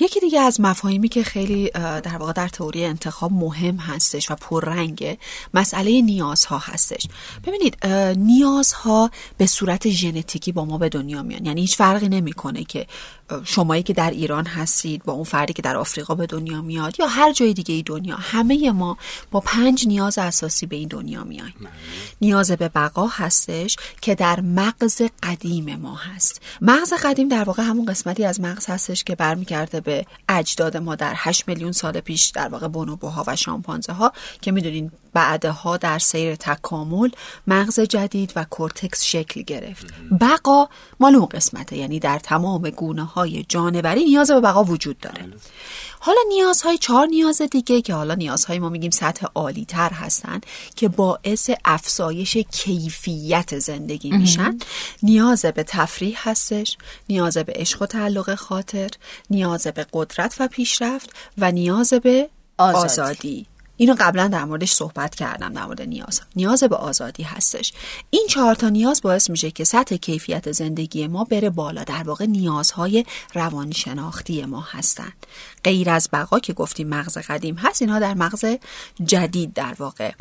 [0.00, 5.18] یکی دیگه از مفاهیمی که خیلی در واقع در تئوری انتخاب مهم هستش و پررنگه
[5.54, 7.06] مسئله نیازها هستش.
[7.44, 7.86] ببینید
[8.18, 11.46] نیازها به صورت ژنتیکی با ما به دنیا میان.
[11.46, 12.86] یعنی هیچ فرقی نمی‌کنه که
[13.44, 17.06] شمایی که در ایران هستید با اون فردی که در آفریقا به دنیا میاد یا
[17.06, 18.16] هر جای دیگه ای دنیا.
[18.16, 18.96] همه ما
[19.30, 21.54] با پنج نیاز اساسی به این دنیا میایم.
[22.20, 26.40] نیاز به بقا هستش که در مغز قدیم ما هست.
[26.60, 31.12] مغز قدیم در واقع همون قسمتی از مغز هستش که برمیگرده به اجداد ما در
[31.16, 36.36] 8 میلیون سال پیش در واقع بونوبوها و شامپانزه ها که می‌دونین بعدها در سیر
[36.36, 37.10] تکامل
[37.46, 39.86] مغز جدید و کورتکس شکل گرفت.
[40.20, 40.68] بقا
[41.00, 45.28] مال اون قسمته یعنی در تمام گونه های جانوری نیاز به بقا وجود داره.
[46.00, 50.40] حالا نیازهای چهار نیاز دیگه که حالا نیازهای ما میگیم سطح عالی تر هستن
[50.76, 54.58] که باعث افزایش کیفیت زندگی میشن.
[55.02, 56.76] نیاز به تفریح هستش
[57.08, 58.90] نیاز به عشق و تعلق خاطر
[59.30, 63.46] نیاز به قدرت و پیشرفت و نیاز به آزادی, آزادی.
[63.76, 66.20] اینو قبلا در موردش صحبت کردم در مورد نیاز.
[66.36, 67.72] نیاز به آزادی هستش.
[68.10, 71.84] این چهار تا نیاز باعث میشه که سطح کیفیت زندگی ما بره بالا.
[71.84, 73.04] در واقع نیازهای
[73.34, 75.26] روانی شناختی ما هستند.
[75.64, 78.44] غیر از بقا که گفتیم مغز قدیم هست اینها در مغز
[79.04, 80.12] جدید در واقع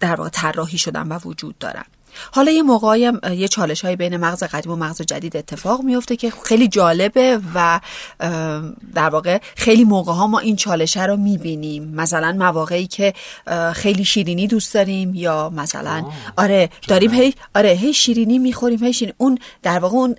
[0.00, 1.84] در واقع طراحی شدن و وجود دارن.
[2.32, 6.16] حالا یه موقعی هم یه چالش های بین مغز قدیم و مغز جدید اتفاق میفته
[6.16, 7.80] که خیلی جالبه و
[8.94, 11.84] در واقع خیلی موقع ها ما این چالشه رو می‌بینیم.
[11.94, 13.14] مثلا مواقعی که
[13.72, 16.04] خیلی شیرینی دوست داریم یا مثلا
[16.36, 19.14] آره داریم هی آره هی شیرینی می‌خوریم هی شیرینی.
[19.18, 20.16] اون در واقع اون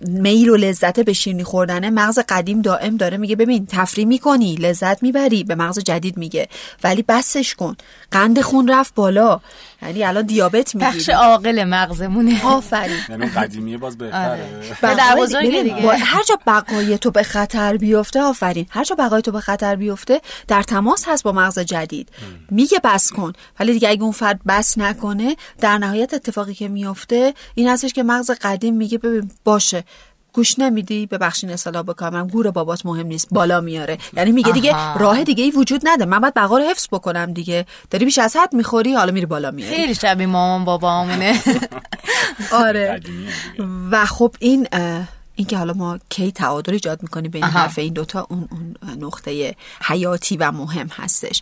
[0.00, 5.02] میل و لذت به شیرینی خوردن مغز قدیم دائم داره میگه ببین تفریح می‌کنی لذت
[5.02, 5.44] می‌بری.
[5.44, 6.48] به مغز جدید میگه.
[6.84, 7.76] ولی بسش کن.
[8.10, 9.40] قند خون رفت بالا.
[9.82, 12.46] یعنی الان دیابت می‌گیری بخش عاقل مغزمونه.
[12.46, 12.96] آفرین.
[13.08, 14.48] یعنی قدیمیه باز بهتره.
[14.82, 15.96] در بزرگ دیگه.
[15.96, 18.66] هر جا بقای تو به خطر بیفته آفرین.
[18.70, 22.08] هر جا بقای تو به خطر بیفته در تماس هست با مغز جدید.
[22.50, 23.32] میگه بس کن.
[23.60, 28.02] ولی دیگه اگه اون فرد بس نکنه در نهایت اتفاقی که میفته این هستش که
[28.02, 29.84] مغز قدیم میگه ببین باشه.
[30.38, 33.28] گوش نمیدی؟ ببخشین اصطلاح بکنم گور بابات مهم نیست.
[33.30, 33.98] بالا میاره.
[34.16, 35.00] یعنی میگه دیگه آها.
[35.00, 36.04] راه دیگه ای وجود نده.
[36.04, 37.66] من باید بقا رو حفظ بکنم دیگه.
[37.90, 39.76] داری بیش از حد می‌خوری حالا میری بالا میاری.
[39.76, 41.42] خیلی شبیه مامان بابا همونه.
[42.64, 43.00] آره.
[43.90, 44.68] و خب این
[45.34, 49.56] این که حالا ما کی تعادل ایجاد می‌کنیم بین حرف این دوتا اون, اون نقطه
[49.82, 51.40] حیاتی و مهم هستش.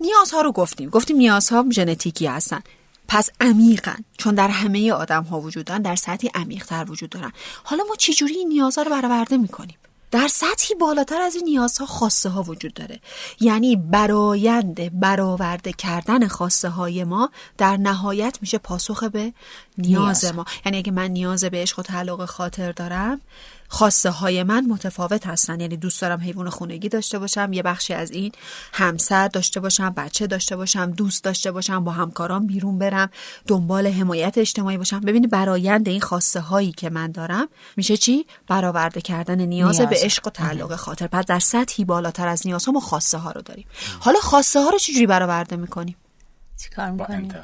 [0.00, 0.88] نیازها رو گفتیم.
[0.88, 2.60] گفتیم نیازها ژنتیکی هستن.
[3.08, 4.04] پس عمیقن.
[4.18, 7.32] چون در همه آدم ها وجود دارن در سطحی عمیق تر وجود دارن.
[7.64, 9.76] حالا ما چجوری این نیازها رو برآورده می‌کنیم؟
[10.10, 13.00] در سطحی بالاتر از این نیازها خواسته ها وجود داره.
[13.40, 19.32] یعنی برایند برآورده کردن خواسته های ما در نهایت میشه پاسخ به
[19.78, 20.24] نیاز.
[20.34, 20.44] ما.
[20.64, 23.20] یعنی اگه من نیاز به عشق و تعلق خاطر دارم
[23.68, 25.60] خواسته های من متفاوت هستن.
[25.60, 28.32] یعنی دوست دارم حیوان خونگی داشته باشم یه بخشی از این
[28.72, 33.10] همسر داشته باشم بچه داشته باشم دوست داشته باشم با همکاران بیرون برم
[33.46, 35.00] دنبال حمایت اجتماعی باشم.
[35.00, 39.90] ببینید برایند این خواسته هایی که من دارم میشه چی؟ برآورده کردن نیاز, نیاز.
[39.90, 41.06] به عشق و تعلق خاطر.
[41.06, 43.66] پس در سطحی بالاتر از نیاز ها ما خواسته ها رو داریم.
[44.00, 45.96] حالا خواسته ها رو چجوری برآورده می‌کنیم؟
[46.56, 47.34] چیکار می‌کنیم؟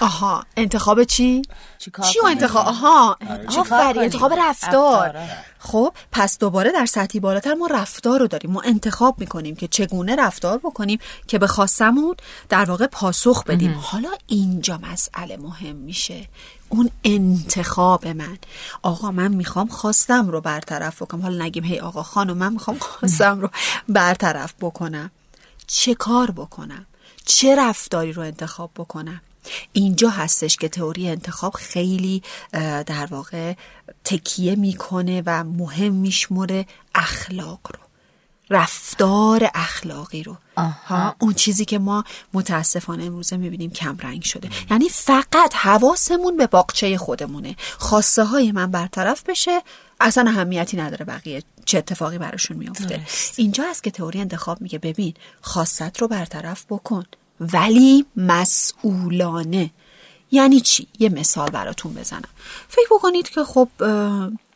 [0.00, 1.42] آها انتخاب چی؟
[1.78, 3.18] چی و انتخاب؟ آها
[3.58, 5.18] آفرین انتخاب رفتار.
[5.58, 8.50] خب پس دوباره در سطحی بالاتر ما رفتار رو داریم.
[8.50, 12.14] ما انتخاب می‌کنیم که چگونه رفتار بکنیم که به خواستمون
[12.48, 13.78] در واقع پاسخ بدیم.
[13.82, 16.28] حالا اینجا مسئله مهم میشه.
[16.68, 18.38] اون انتخاب من.
[18.82, 21.22] آقا من می‌خوام خواستم رو برطرف بکنم.
[21.22, 23.50] حالا نگیم هی آقا خانم من می‌خوام خواستم رو
[23.88, 25.10] برطرف بکنم.
[25.66, 26.86] چه کار بکنم؟
[27.24, 29.20] چه رفتاری رو انتخاب بکنم؟
[29.72, 32.22] اینجا هستش که تئوری انتخاب خیلی
[32.86, 33.54] در واقع
[34.04, 37.78] تکیه می‌کنه و مهم میشمره اخلاق رو
[38.50, 40.36] رفتار اخلاقی رو.
[40.56, 44.48] ها اون چیزی که ما متاسفانه امروزه می‌بینیم کم رنگ شده.
[44.70, 47.56] یعنی فقط حواسمون به باغچه خودمونه.
[47.78, 49.62] خواسته های من برطرف بشه
[50.00, 55.14] اصلا اهمیتی نداره بقیه چه اتفاقی براشون میفته اینجا هست که تئوری انتخاب میگه ببین
[55.40, 57.04] خواست رو برطرف بکن.
[57.40, 59.70] ولی مسئولانه.
[60.30, 62.28] یعنی چی؟ یه مثال براتون بزنم.
[62.68, 63.68] فکر بکنید که خب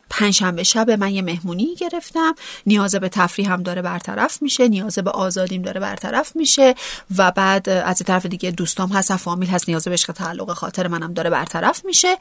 [0.09, 2.35] پنجشنبه شب من یه مهمونی گرفتم.
[2.65, 4.67] نیاز به تفریح هم داره برطرف میشه.
[4.67, 6.75] نیاز به آزادیم داره برطرف میشه.
[7.17, 11.13] و بعد از طرف دیگه دوستام هست فامیل هست نیاز به عشق تعلق خاطر منم
[11.13, 12.17] داره برطرف میشه.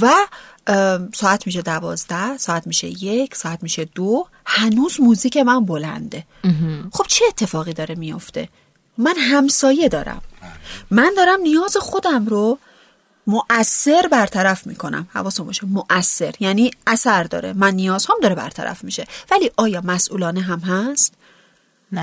[0.00, 0.10] و
[1.14, 4.26] ساعت میشه دوازده ساعت میشه یک ساعت میشه دو.
[4.46, 6.24] هنوز موزیک من بلنده.
[6.92, 8.48] خب چه اتفاقی داره میفته
[8.98, 10.22] من همسایه دارم.
[10.90, 12.58] من دارم نیاز خودم رو
[13.26, 15.08] مؤثر برطرف می‌کنم.
[15.12, 16.34] حواستون باشه مؤثر.
[16.40, 17.52] یعنی اثر داره.
[17.52, 19.06] من نیاز هم داره برطرف میشه.
[19.30, 21.14] ولی آیا مسئولانه هم هست؟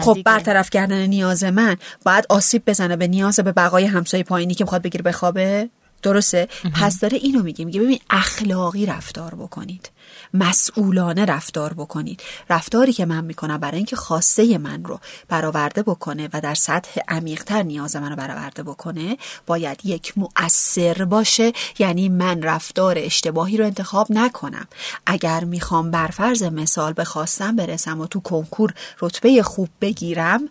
[0.02, 1.78] خب برطرف کردن نیاز من.
[2.06, 5.69] باید آسیب بزنه به نیاز به بقای همسایه پایینی که می‌خواد بگیره بخوابه؟
[6.02, 9.90] درسته؟ پس داره اینو میگه میگه ببین اخلاقی رفتار بکنید
[10.34, 12.22] مسئولانه رفتار بکنید.
[12.50, 17.64] رفتاری که من می‌کنم برای اینکه خواسته من رو برآورده بکنه و در سطح عمیقتر
[17.64, 24.08] نیاز من رو برآورده بکنه باید یک مؤثر باشه یعنی من رفتار اشتباهی رو انتخاب
[24.10, 24.68] نکنم.
[25.06, 30.50] اگر می‌خوام بر فرض مثال به خواستم برسم و تو کنکور رتبه خوب بگیرم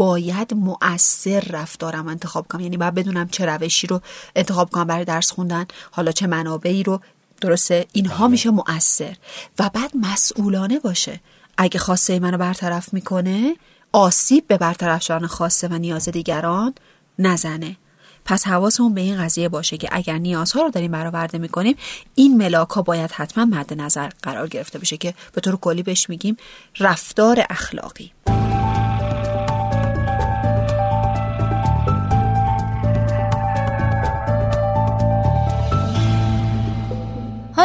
[0.00, 2.60] باید مؤثر رفتارم انتخاب کنم.
[2.60, 4.00] یعنی باید بدونم چه روشی رو
[4.36, 7.00] انتخاب کنم برای درس خوندن حالا چه منابعی رو.
[7.40, 8.30] درسته؟ اینها بله.
[8.30, 9.16] میشه مؤثر.
[9.58, 11.20] و بعد مسئولانه باشه.
[11.58, 13.54] اگه خواسته منو برطرف می‌کنه
[13.92, 16.74] آسیب به برطرف شدن خواسته و نیاز دیگران
[17.18, 17.76] نزنه.
[18.24, 21.76] پس حواسمون به این قضیه باشه که اگر نیازها رو داریم برآورده می‌کنیم
[22.14, 26.08] این ملاک ها باید حتما مد نظر قرار گرفته بشه که به طور کلی بهش
[26.08, 26.36] میگیم
[26.78, 28.12] رفتار اخلاقی.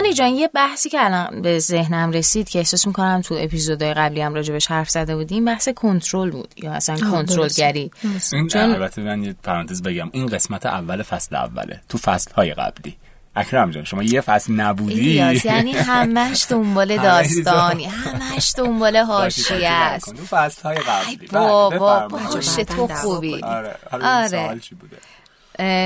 [0.06, 4.22] هانی جان یه بحثی که الان به ذهنم رسید که احساس می‌کنم تو اپیزودهای قبلی
[4.22, 7.92] هم راجبش حرف زده بودیم بحث کنترل بود یا اصلا کنترلگری.
[8.30, 12.98] چون البته من یه پرانتز بگم این قسمت اول فصل اوله تو فصل های قبلی.
[13.36, 15.12] اکرم جان شما یه فصل نبودی.
[15.46, 20.16] یعنی همش دنبال داستانی همش دنبال حاشیه است.
[20.16, 23.42] تو فصل های قبلی بله، بابا باشه تو خوبی.
[23.44, 24.60] آره آره.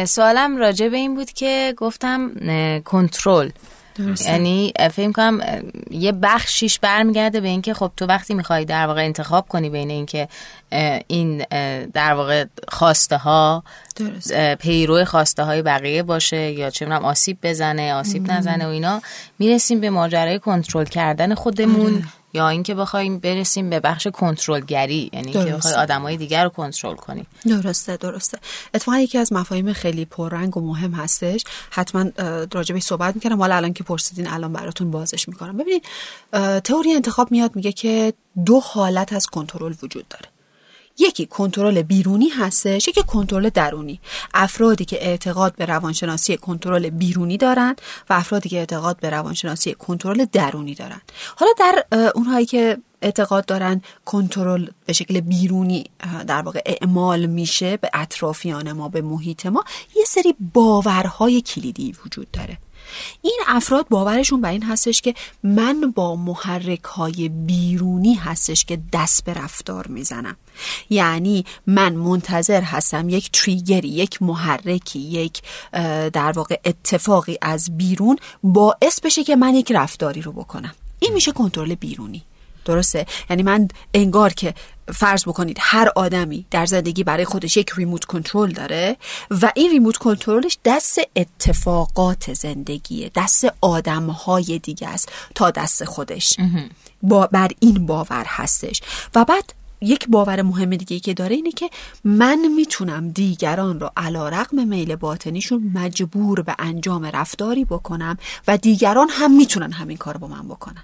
[0.05, 2.31] سوالم راجع به این بود که گفتم
[2.85, 3.49] کنترل.
[4.25, 5.41] یعنی فکر کنم
[5.91, 10.27] یه بخشیش برمیگرده به اینکه خب تو وقتی می‌خوای در واقع انتخاب کنی بین اینکه
[11.07, 11.45] این
[11.93, 13.63] در واقع خواسته ها
[14.59, 19.01] پیرو خواسته های بقیه باشه یا چه آسیب بزنه آسیب نزنه و اینا
[19.39, 21.93] می‌رسیم به ماجرای کنترل کردن خودمون.
[21.93, 22.03] آره.
[22.33, 27.25] یا اینکه بخوایم برسیم به بخش کنترلگری یعنی که بخوای آدمای دیگر رو کنترل کنی.
[27.45, 28.39] درسته درسته.
[28.73, 31.43] اتفاقا یکی از مفاهیم خیلی پررنگ و مهم هستش.
[31.69, 32.05] حتما
[32.53, 35.57] راجبش صحبت می‌کنم حالا الان که پرسیدین الان براتون بازش می‌کنم.
[35.57, 35.83] ببینید
[36.63, 38.13] تئوری انتخاب میاد میگه که
[38.45, 40.25] دو حالت از کنترل وجود داره.
[40.99, 43.99] یکی کنترل بیرونی هستش یکی کنترل درونی.
[44.33, 47.75] افرادی که اعتقاد به روانشناسی کنترل بیرونی دارن
[48.09, 51.01] و افرادی که اعتقاد به روانشناسی کنترل درونی دارن
[51.35, 51.85] حالا در
[52.15, 55.85] اونهایی که اعتقاد دارن کنترل به شکل بیرونی
[56.27, 59.63] در واقع اعمال میشه به اطرافیان ما به محیط ما
[59.95, 62.57] یه سری باورهای کلیدی وجود داره.
[63.21, 69.23] این افراد باورشون بر این هستش که من با محرک های بیرونی هستش که دست
[69.23, 70.35] به رفتار می‌زنم.
[70.89, 75.41] یعنی من منتظر هستم یک تریگری یک محرکی یک
[76.13, 80.73] در واقع اتفاقی از بیرون باعث بشه که من یک رفتاری رو بکنم.
[80.99, 82.23] این میشه کنترل بیرونی.
[82.65, 84.53] درسته؟ یعنی من انگار که
[84.93, 88.97] فرض بکنید هر آدمی در زندگی برای خودش یک ریموت کنترل داره
[89.41, 96.37] و این ریموت کنترلش دست اتفاقات زندگیه دست آدمهای دیگه است تا دست خودش.
[97.01, 98.81] با بر این باور هستش.
[99.15, 101.69] و بعد یک باور مهم دیگه که داره اینه که
[102.03, 109.07] من می‌تونم دیگران رو علا رقم میل باطنیشون مجبور به انجام رفتاری بکنم و دیگران
[109.11, 110.83] هم می‌تونن همین کار با من بکنن.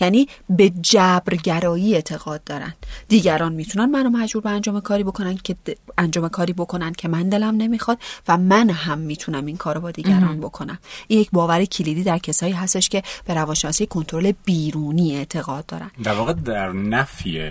[0.00, 2.74] یعنی به جبرگرایی اعتقاد دارن
[3.08, 5.56] دیگران می‌تونن منو مجبور به انجام کاری بکنن که
[5.98, 10.40] انجام کاری بکنن که من دلم نمی‌خواد و من هم می‌تونم این کارو با دیگران
[10.40, 10.78] بکنم.
[11.08, 15.90] این یک باور کلیدی در کسایی هستش که به روانشناسی کنترل بیرونی اعتقاد دارن.
[16.04, 17.50] در واقع در نفی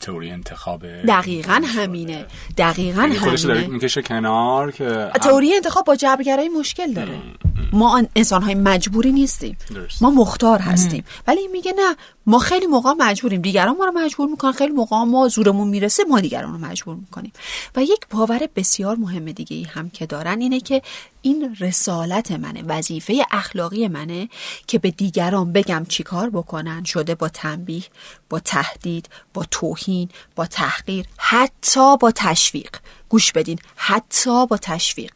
[0.00, 2.26] تئوری انتخاب دقیقا همینه.
[2.58, 3.66] دقیقا یعنی همینه.
[3.66, 7.18] می‌کشه کنار که تئوری انتخاب با جبرگرایی مشکل داره.
[7.72, 9.56] ما انسان های مجبوری نیستیم.
[10.00, 11.04] ما مختار هستیم.
[11.26, 11.96] ولی میگه نه
[12.30, 13.42] ما خیلی موقع مجبوریم.
[13.42, 14.52] دیگران ما رو مجبور می‌کنن.
[14.52, 17.32] خیلی موقع ما زورمون می‌رسه ما دیگران رو مجبور می‌کنیم.
[17.76, 20.82] و یک باور بسیار مهم دیگه ای هم که دارن اینه که
[21.22, 24.28] این رسالت منه وظیفه اخلاقی منه
[24.66, 26.84] که به دیگران بگم چیکار بکنن.
[26.84, 27.84] شده با تنبیه
[28.28, 32.76] با تهدید با توهین با تحقیر حتی با تشویق.
[33.08, 35.12] گوش بدین حتی با تشویق.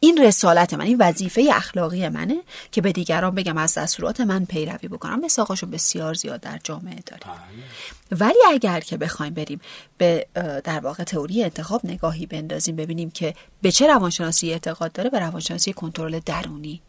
[0.00, 2.36] این رسالت من این وظیفه اخلاقی منه
[2.72, 5.20] که به دیگران بگم از دستورات من پیروی بکنم.
[5.20, 7.24] مساقاشون بسیار زیاد در جامعه داریم.
[7.24, 8.20] بله.
[8.20, 9.60] ولی اگر که بخوایم بریم
[9.98, 10.26] به
[10.64, 15.72] در واقع تئوری انتخاب نگاهی بندازیم ببینیم که به چه روانشناسی اعتقاد داره به روانشناسی
[15.72, 16.82] کنترل درونی.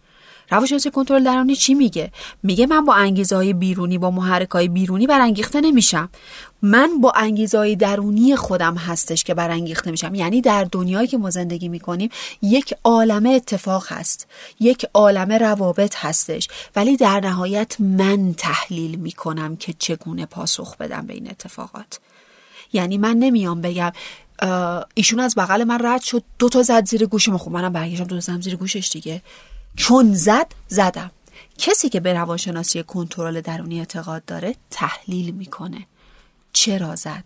[0.51, 2.11] روانشناسی کنترل درونی چی میگه؟
[2.43, 6.09] میگه من با انگیزه های بیرونی با محرک های بیرونی برانگیخته نمیشم.
[6.61, 10.15] من با انگیزه های درونی خودم هستش که برانگیخته میشم.
[10.15, 12.09] یعنی در دنیایی که ما زندگی می‌کنیم
[12.41, 14.27] یک عالمه اتفاق هست
[14.59, 16.47] یک عالمه روابط هستش.
[16.75, 21.99] ولی در نهایت من تحلیل می‌کنم که چگونه پاسخ بدم به این اتفاقات.
[22.73, 23.91] یعنی من نمیام بگم
[24.93, 28.21] ایشون از بغل من رد شد دو تا زد زیر گوشم خب منم برگشتم دو
[28.21, 29.21] تا زیر گوشش دیگه.
[29.75, 31.11] چون زد زدم.
[31.57, 35.87] کسی که به روانشناسی کنترل درونی اعتقاد داره تحلیل می‌کنه.
[36.53, 37.23] چرا زد؟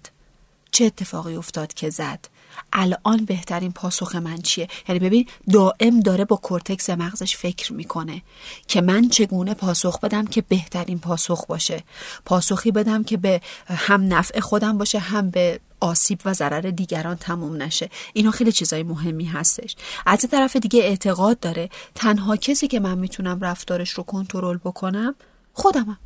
[0.72, 2.28] چه اتفاقی افتاد که زد؟
[2.74, 8.22] الان بهترین پاسخ من چیه؟ یعنی ببین دائم داره با کورتکس مغزش فکر می‌کنه
[8.68, 11.84] که من چگونه پاسخ بدم که بهترین پاسخ باشه.
[12.26, 17.62] پاسخی بدم که به هم نفع خودم باشه هم به آسیب و ضرر دیگران تموم
[17.62, 17.90] نشه.
[18.14, 19.76] اینا خیلی چیزای مهمی هستش.
[20.06, 25.16] از طرف دیگه اعتقاد داره تنها کسی که من می‌تونم رفتارش رو کنترل بکنم
[25.54, 25.98] خودمم.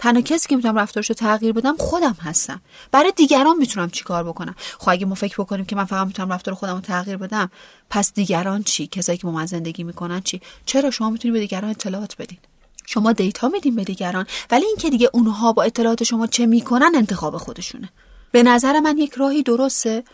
[0.00, 2.60] تنها کسی که می‌تونم رفتارش رو تغییر بدم خودم هستم.
[2.92, 6.54] برای دیگران می‌تونم چیکار بکنم؟ خب اگه ما فکر بکنیم که من فقط می‌تونم رفتار
[6.54, 7.50] خودم رو تغییر بدم
[7.90, 11.70] پس دیگران چی؟ کسایی که با من زندگی می‌کنن چی؟ چرا شما می‌تونید به دیگران
[11.70, 12.38] اطلاعات بدین؟
[12.86, 17.36] شما دیتا میدین به دیگران ولی اینکه دیگه اونها با اطلاعات شما چه می‌کنن انتخاب
[17.36, 17.88] خودشونه.
[18.32, 20.04] به نظر من یک راهی درسته.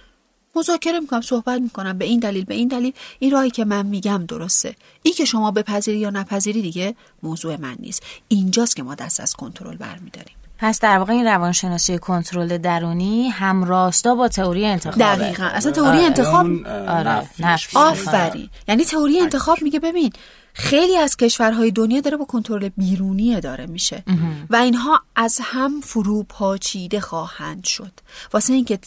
[0.56, 2.92] مذاکره می‌کنم صحبت می‌کنم به این دلیل به این دلیل.
[3.18, 4.76] این راهی که من میگم درسته.
[5.02, 8.02] این که شما بپذیری یا نپذیری دیگه موضوع من نیست.
[8.28, 10.36] اینجاست که ما دست از کنترل برمیداریم.
[10.58, 15.44] پس در واقع این روانشناسی کنترل درونی هم راستا با تئوری انتخاب دقیقا.
[15.44, 17.28] اصلا تئوری انتخاب آره.
[17.74, 18.48] آفرین.
[18.68, 20.12] یعنی تئوری انتخاب میگه ببین
[20.58, 24.04] خیلی از کشورهای دنیا داره با کنترل بیرونی داره میشه.
[24.50, 27.92] و اینها از هم فرو پاچیده خواهند شد.
[28.32, 28.78] واسه اینکه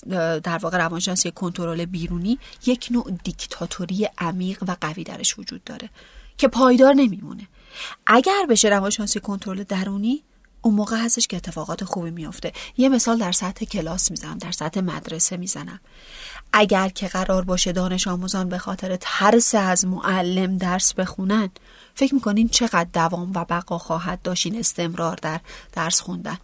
[0.43, 5.89] در واقع روانشناسی کنترل بیرونی یک نوع دیکتاتوری عمیق و قوی درش وجود داره
[6.37, 7.47] که پایدار نمیمونه.
[8.07, 10.23] اگر بشه روانشناسی کنترل درونی
[10.61, 12.51] اون موقع هستش که اتفاقات خوبی میافته.
[12.77, 15.79] یه مثال در سطح کلاس می‌زنم در سطح مدرسه می‌زنم.
[16.53, 21.49] اگر که قرار باشه دانش آموزان به خاطر ترس از معلم درس بخونن
[21.95, 25.39] فکر می‌کنین چقدر دوام و بقا خواهد داشتین استمرار در
[25.73, 26.37] درس خوندن؟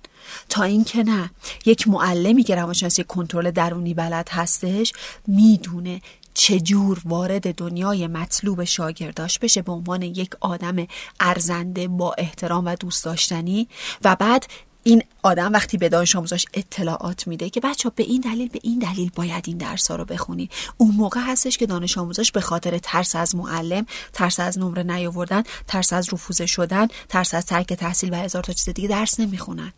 [0.50, 1.30] تا اینکه نه
[1.66, 4.94] یک معلمی که روانشناسی کنترل درونی بلد هستش
[5.28, 6.02] می‌دونه
[6.36, 10.88] چجور وارد دنیای مطلوب شاگرداش بشه به عنوان یک آدم
[11.20, 13.68] ارزنده با احترام و دوست داشتنی
[14.04, 14.48] و بعد
[14.88, 18.80] این آدم وقتی به دانش آموزاش اطلاعات میده که بچه به این دلیل به این
[18.80, 20.50] دلیل باید این درس ها رو بخونی.
[20.78, 25.44] اون موقع هستش که دانش آموزاش به خاطر ترس از معلم ترس از نمره نیاوردن
[25.68, 29.74] ترس از رفوزه شدن ترس از ترک تحصیل و هزار تا چیز دیگه درس نمی‌خونن.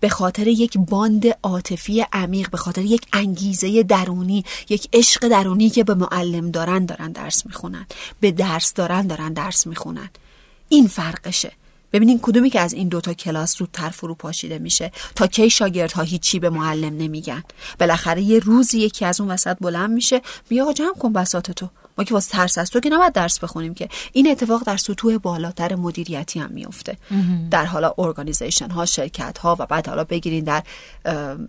[0.00, 5.84] به خاطر یک باند عاطفی عمیق به خاطر یک انگیزه درونی یک عشق درونی که
[5.84, 7.86] به معلم دارن دارن درس می‌خونن.
[8.20, 10.10] به درس دارن دارن درس می‌خونن.
[10.68, 11.52] این فرقشه.
[11.92, 14.92] ببینین کدومی که از این دوتا کلاس زودتر فرو پاشیده میشه.
[15.14, 17.42] تا کی شاگردها هیچی به معلم نمیگن.
[17.80, 20.22] بالاخره یه روزی یکی از اون وسط بلند میشه.
[20.48, 21.70] بیا جمع کن بساط تو.
[21.98, 23.88] ما که واسه ترس از تو که نباید درس بخونیم که.
[24.12, 26.96] این اتفاق در سطوح بالاتر مدیریتی هم میفته.
[27.50, 30.62] در حالا ارگانیزیشن ها شرکت ها و بعد حالا بگیرین در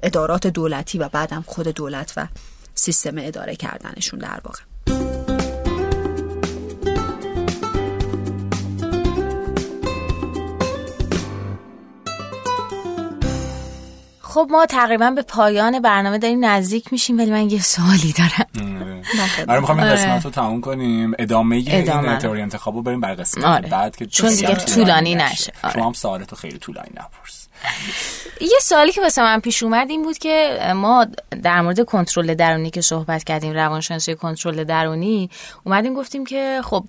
[0.03, 2.27] ادارات دولتی و بعدم خود دولت و
[2.75, 4.59] سیستم اداره کردنشون در واقع.
[14.38, 18.47] خب ما تقریبا به پایان برنامه داریم نزدیک میشیم ولی من یه سوالی دارم.
[19.49, 19.59] آره.
[19.59, 21.13] می‌خوام این قسمت رو تموم کنیم.
[21.19, 22.09] ادامه, ادامه.
[22.09, 23.69] این تئوری انتخاب رو بریم بر قسمت آره.
[23.69, 25.53] بعد که چون دیگه طولانی نشه.
[25.63, 25.73] آره.
[25.73, 27.47] شما هم سوالتو خیلی طولانی نپرس.
[28.41, 31.07] یه سوالی که واسه من پیش اومد این بود که ما
[31.43, 35.29] در مورد کنترل درونی که صحبت کردیم روانشناسی کنترل درونی
[35.63, 36.85] اومدیم گفتیم که خب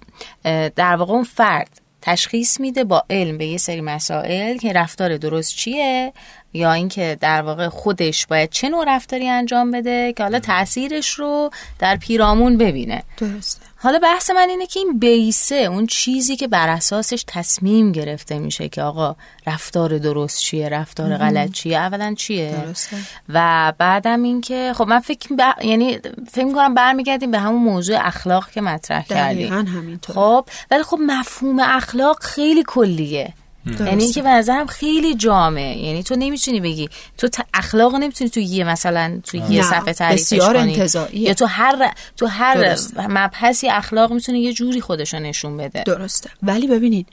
[0.76, 5.56] در واقع اون فرد تشخیص میده با علم به یه سری مسائل که رفتار درست
[5.56, 6.12] چیه.
[6.52, 11.50] یا اینکه در واقع خودش باید چه نوع رفتاری انجام بده که حالا تاثیرش رو
[11.78, 13.02] در پیرامون ببینه.
[13.16, 13.68] درسته.
[13.80, 18.68] حالا بحث من اینه که این بیسه اون چیزی که بر اساسش تصمیم گرفته میشه
[18.68, 22.96] که آقا رفتار درست چیه رفتار غلط چیه اولا چیه؟ درسته.
[23.28, 25.64] و بعدم اینکه خب من فکر ب...
[25.64, 25.98] یعنی
[26.32, 29.52] فکر می‌کنم برمیگردیم به همون موضوع اخلاق که مطرح کردیم.
[29.52, 30.14] همینطور.
[30.14, 33.32] خب ولی خب مفهوم اخلاق خیلی کلیه.
[33.80, 35.78] یعنی اینکه به نظرم خیلی جامعه.
[35.78, 36.88] یعنی تو نمی‌تونی بگی
[37.18, 40.88] تو اخلاق نمی‌تونی تو یه مثلا تو یه صفحه تعریفش کنی.
[41.12, 45.82] یا تو هر تو هر مبحثی اخلاق می‌تونه یه جوری خودشو نشون بده.
[45.82, 46.30] درسته.
[46.42, 47.08] ولی ببینید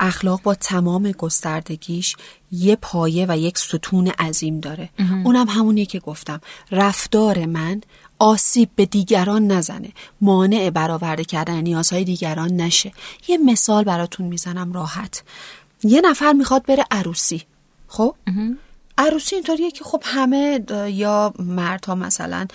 [0.00, 2.16] اخلاق با تمام گستردگیش
[2.52, 4.88] یه پایه و یک ستون عظیم داره.
[5.24, 6.40] اونم همونیه که گفتم.
[6.70, 7.80] رفتار من
[8.18, 9.88] آسیب به دیگران نزنه.
[10.20, 12.92] مانع برآورده کردن نیازهای دیگران نشه.
[13.28, 15.22] یه مثال براتون می‌زنم راحت.
[15.82, 17.42] یه نفر می‌خواد بره عروسی.
[17.88, 18.14] خب؟
[18.98, 22.46] عروسی اینطوریه که خب همه یا مردها مثلا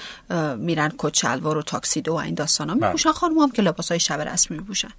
[0.57, 3.09] میرن کچلوار و تاکسیدو و این داستان ها میپوشن.
[3.09, 3.19] بله.
[3.19, 4.91] خانم هم که لباس های شب رسمی میپوشن.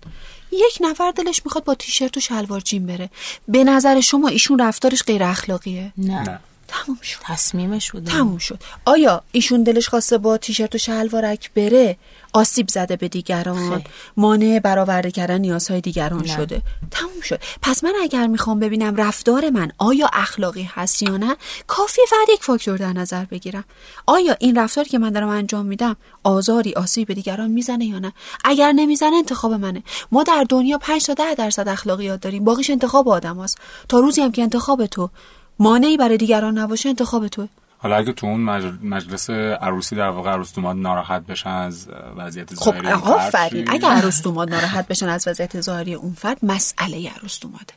[0.53, 3.11] یک نفر دلش می‌خواد با تیشرت و شلوار جیم بره.
[3.49, 6.41] به نظر شما ایشون رفتارش غیر اخلاقیه؟ نه, نه.
[6.69, 7.19] تموم شد.
[7.23, 8.63] تصمیمش بوده تموم شد.
[8.85, 11.97] آیا ایشون دلش خواسته با تیشرت و شلوارک بره؟
[12.35, 13.83] آسیب زده به دیگران.
[14.17, 16.27] مانع برآورده کردن نیازهای دیگران نه.
[16.27, 16.63] شده.
[16.91, 17.41] تموم شد.
[17.63, 22.43] پس من اگر می‌خوام ببینم رفتار من آیا اخلاقی هست یا نه کافی فقط یک
[22.43, 23.65] فاکتور در نظر بگیرم.
[24.07, 28.13] آیا این رفتاری که من دارم انجام میدم آزاری آسیب به دیگران می‌زنه یا نه؟
[28.45, 29.83] اگر نمی‌زنه انتخاب منه.
[30.13, 32.45] ما در دنیا 5 تا 10 درصد اخلاقیات داریم.
[32.45, 33.59] باقیش انتخاب آدم هست.
[33.89, 35.11] تا روزی هم که انتخاب تو
[35.59, 37.49] مانعی برای دیگران نباشه انتخاب تو.
[37.85, 38.41] حالا اگه تو اون
[38.83, 43.71] مجلس عروسی در واقع عروس دوماد ناراحت بشن از وضعیت خب ظاهری خب آفرین.
[43.71, 47.75] اگه عروس دوماد ناراحت بشن از وضعیت ظاهری اون فرد مسئله عروس دوماده.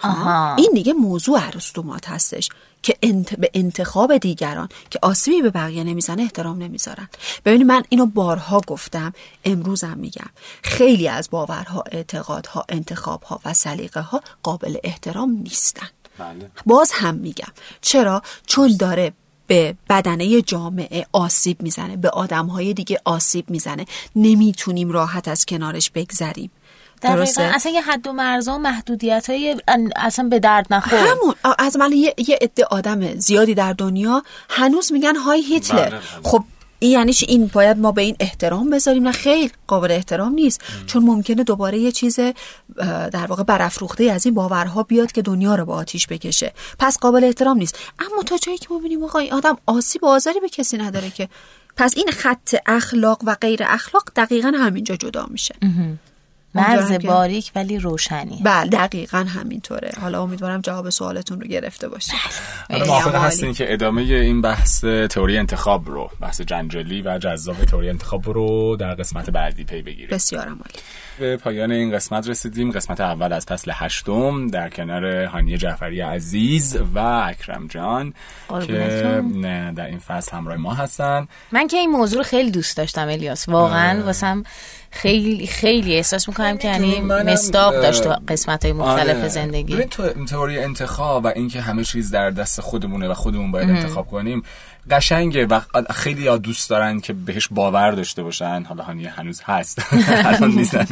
[0.00, 0.54] آها.
[0.54, 2.48] این دیگه موضوع عروس دوماد هستش
[2.82, 3.34] که انت...
[3.34, 7.08] به انتخاب دیگران که آسیبی به بقیه نمی‌زنه احترام نمی‌ذارن.
[7.44, 9.12] ببینید من اینو بارها گفتم
[9.44, 10.30] امروزم میگم.
[10.62, 15.88] خیلی از باورها اعتقادها انتخابها و سلیقه ها قابل احترام نیستن.
[16.18, 16.50] بله.
[16.66, 17.52] باز هم میگم.
[17.80, 19.12] چرا؟ چون داره
[19.46, 23.86] به بدنه جامعه آسیب می‌زنه به آدمهای دیگه آسیب می‌زنه.
[24.16, 26.50] نمی‌تونیم راحت از کنارش بگذریم.
[27.00, 29.56] درسته؟ اصلا یه حد و مرزا و محدودیت های
[29.96, 30.98] اصلا به درد نخور.
[30.98, 31.34] همون.
[31.58, 35.88] از من یه, یه عده آدم زیادی در دنیا هنوز میگن های هیتلر.
[35.88, 36.00] بله، بله.
[36.22, 36.44] خب
[36.82, 39.02] این یعنی این باید ما به این احترام بذاریم.
[39.02, 40.60] نه خیر قابل احترام نیست.
[40.86, 42.18] چون ممکنه دوباره یه چیز
[43.12, 46.52] در واقع برافروخته از این باورها بیاد که دنیا رو با آتیش بکشه.
[46.78, 47.78] پس قابل احترام نیست.
[47.98, 51.28] اما تا جایی که ما ببینیم آقا آدم آسیب و آزاری به کسی نداره که.
[51.76, 55.54] پس این خط اخلاق و غیر اخلاق دقیقا همینجا جدا میشه.
[56.54, 59.90] مرز باریک ولی روشنی بله دقیقا همینطوره.
[60.00, 62.14] حالا امیدوارم جواب سوالتون رو گرفته باشید.
[62.68, 62.84] بله.
[62.84, 68.28] موافق هستین که ادامه این بحث تئوری انتخاب رو بحث جنجالی و جذاب تئوری انتخاب
[68.28, 70.08] رو در قسمت بعدی پی بگیریم.
[70.10, 70.60] بسیار عالی.
[71.18, 72.70] به پایان این قسمت رسیدیم.
[72.70, 78.14] قسمت اول از فصل هشتم در کنار هانیه جعفری عزیز و اکرم جان
[78.66, 79.22] که
[79.76, 81.28] در این فصل همراه ما هستن.
[81.52, 83.48] من که این موضوع رو خیلی دوست داشتم الیاس.
[83.48, 84.42] واقعا واسم
[84.92, 89.28] خیلی خیلی احساس می‌کنم که یعنی مستاق داشت قسمت های مختلف آره.
[89.28, 89.74] زندگی.
[89.74, 94.06] ببین تو تئوری انتخاب و اینکه همه چیز در دست خودمونه و خودمون باید انتخاب
[94.06, 94.42] کنیم
[94.90, 98.62] قشنگه و خیلی ها دوست دارن که بهش باور داشته باشن.
[98.68, 99.82] حالا هانی هنوز هست.
[100.26, 100.86] الان نیستن.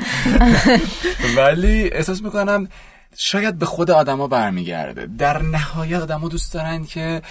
[1.36, 2.68] ولی احساس می‌کنم
[3.16, 5.06] شاید به خود آدما برمیگرده.
[5.18, 7.22] در نهایت آدما دوست دارن که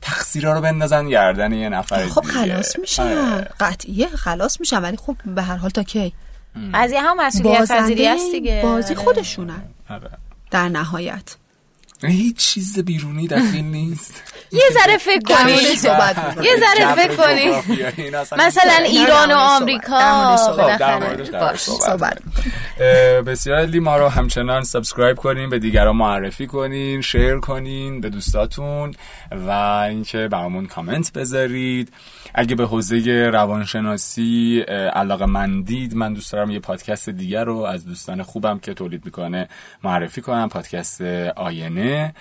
[0.00, 3.02] تقصیرا رو بندازن گردن یه نفر خب خلاص میشن.
[3.02, 3.48] آره.
[3.60, 4.82] قطعیه خلاص میشن.
[4.82, 6.12] ولی خب به هر حال تا کی؟
[6.74, 8.60] قضیه هم مسئولیت پذیری است دیگه.
[8.62, 9.04] بازی آره.
[9.04, 10.10] خودشونن آره.
[10.50, 11.36] در نهایت.
[12.02, 14.22] هیچ چیز بیرونی داخل نیست.
[14.52, 15.52] یه ذره فکر کنی.
[16.42, 17.50] یه ذره فکر کنی
[18.38, 20.36] مثلا ایران و آمریکا
[21.58, 22.18] صحبت.
[23.26, 28.94] بسیار علی ما رو همچنان subscribe کنین به دیگران معرفی کنین share کنین به دوستاتون
[29.32, 29.50] و
[29.88, 31.92] اینکه برامون کامنت بذارید.
[32.34, 34.60] اگه به حوزه روانشناسی
[34.94, 39.48] علاقه مندید من دوست دارم یه پادکست دیگر رو از دوستان خوبم که تولید می‌کنه
[39.84, 41.00] معرفی کنم پادکست
[41.36, 42.14] آینه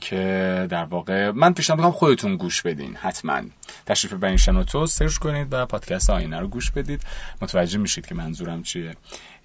[0.00, 3.40] که در واقع من پیشنهاد می‌کنم خودتون گوش بدین حتما.
[3.86, 7.02] تشریف برین شنوتو سرچ کنید و پادکست آینه رو گوش بدید.
[7.42, 8.96] متوجه میشید که منظورم چیه.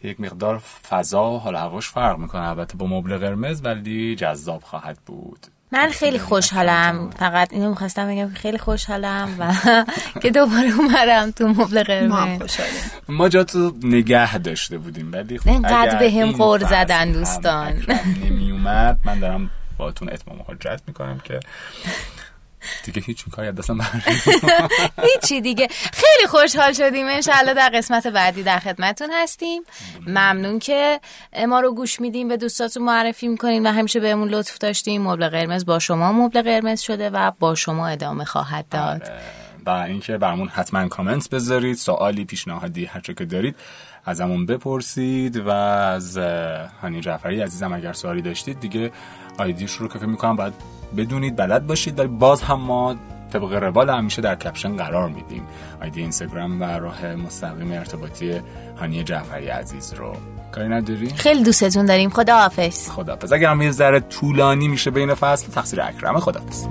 [0.04, 0.58] یک مقدار
[0.90, 5.48] فضا حال هواش فرق می‌کنه البته با مبل قرمز ولی جذاب خواهد بود.
[5.72, 7.10] من خیلی خوشحالم.
[7.20, 9.54] فقط اینو می‌خواستم بگم خیلی خوشحالم و
[10.22, 12.58] که دوباره اومدم تو مبل قرمز.
[13.10, 17.84] ما جا تو نگه داشته بودیم ولی خب اینقدر به هم خور زدن دوستان.
[18.24, 21.40] نمی اومد من دارم باتون اتمام حجت می‌کنم که
[22.84, 23.78] دیگه هیچ کاری دستم
[25.14, 25.68] هیچی دیگه.
[25.94, 27.08] خیلی خوشحال شدیم.
[27.08, 29.62] انشالله در قسمت بعدی در خدمتون هستیم.
[30.08, 31.00] ممنون که
[31.48, 35.02] ما رو گوش میدیم به دوستاتون معرفی می‌کنیم و همیشه بهمون لطف داشتیم.
[35.02, 39.04] مبل قرمز با شما مبل قرمز شده و با شما ادامه خواهد داد.
[39.04, 39.20] آره.
[39.66, 43.56] و اینکه برامون حتما کامنت بذارید سوالی پیشنهادی هر که دارید
[44.06, 45.38] ازمون بپرسید.
[45.38, 46.18] و از
[46.82, 48.92] هانی جعفری عزیزم اگر سوالی داشتید دیگه
[49.38, 52.96] آیدیش رو که فکر می‌کنم باید بدونید بلد باشید ولی باز هم ما
[53.34, 55.44] طبق روال همیشه در کپشن قرار میدیم.
[55.82, 58.42] آیدی اینستاگرام و راه مستقیم ارتباطی
[58.80, 60.14] هانی جعفری عزیز رو.
[60.52, 62.10] کاری نداری؟ خیلی دوستتون داریم.
[62.10, 66.40] خدا حافظ خدا حافظ اگر هم یه ذره طولانی میشه بین فصل تقصیر اکرم خدا
[66.40, 66.66] حافظ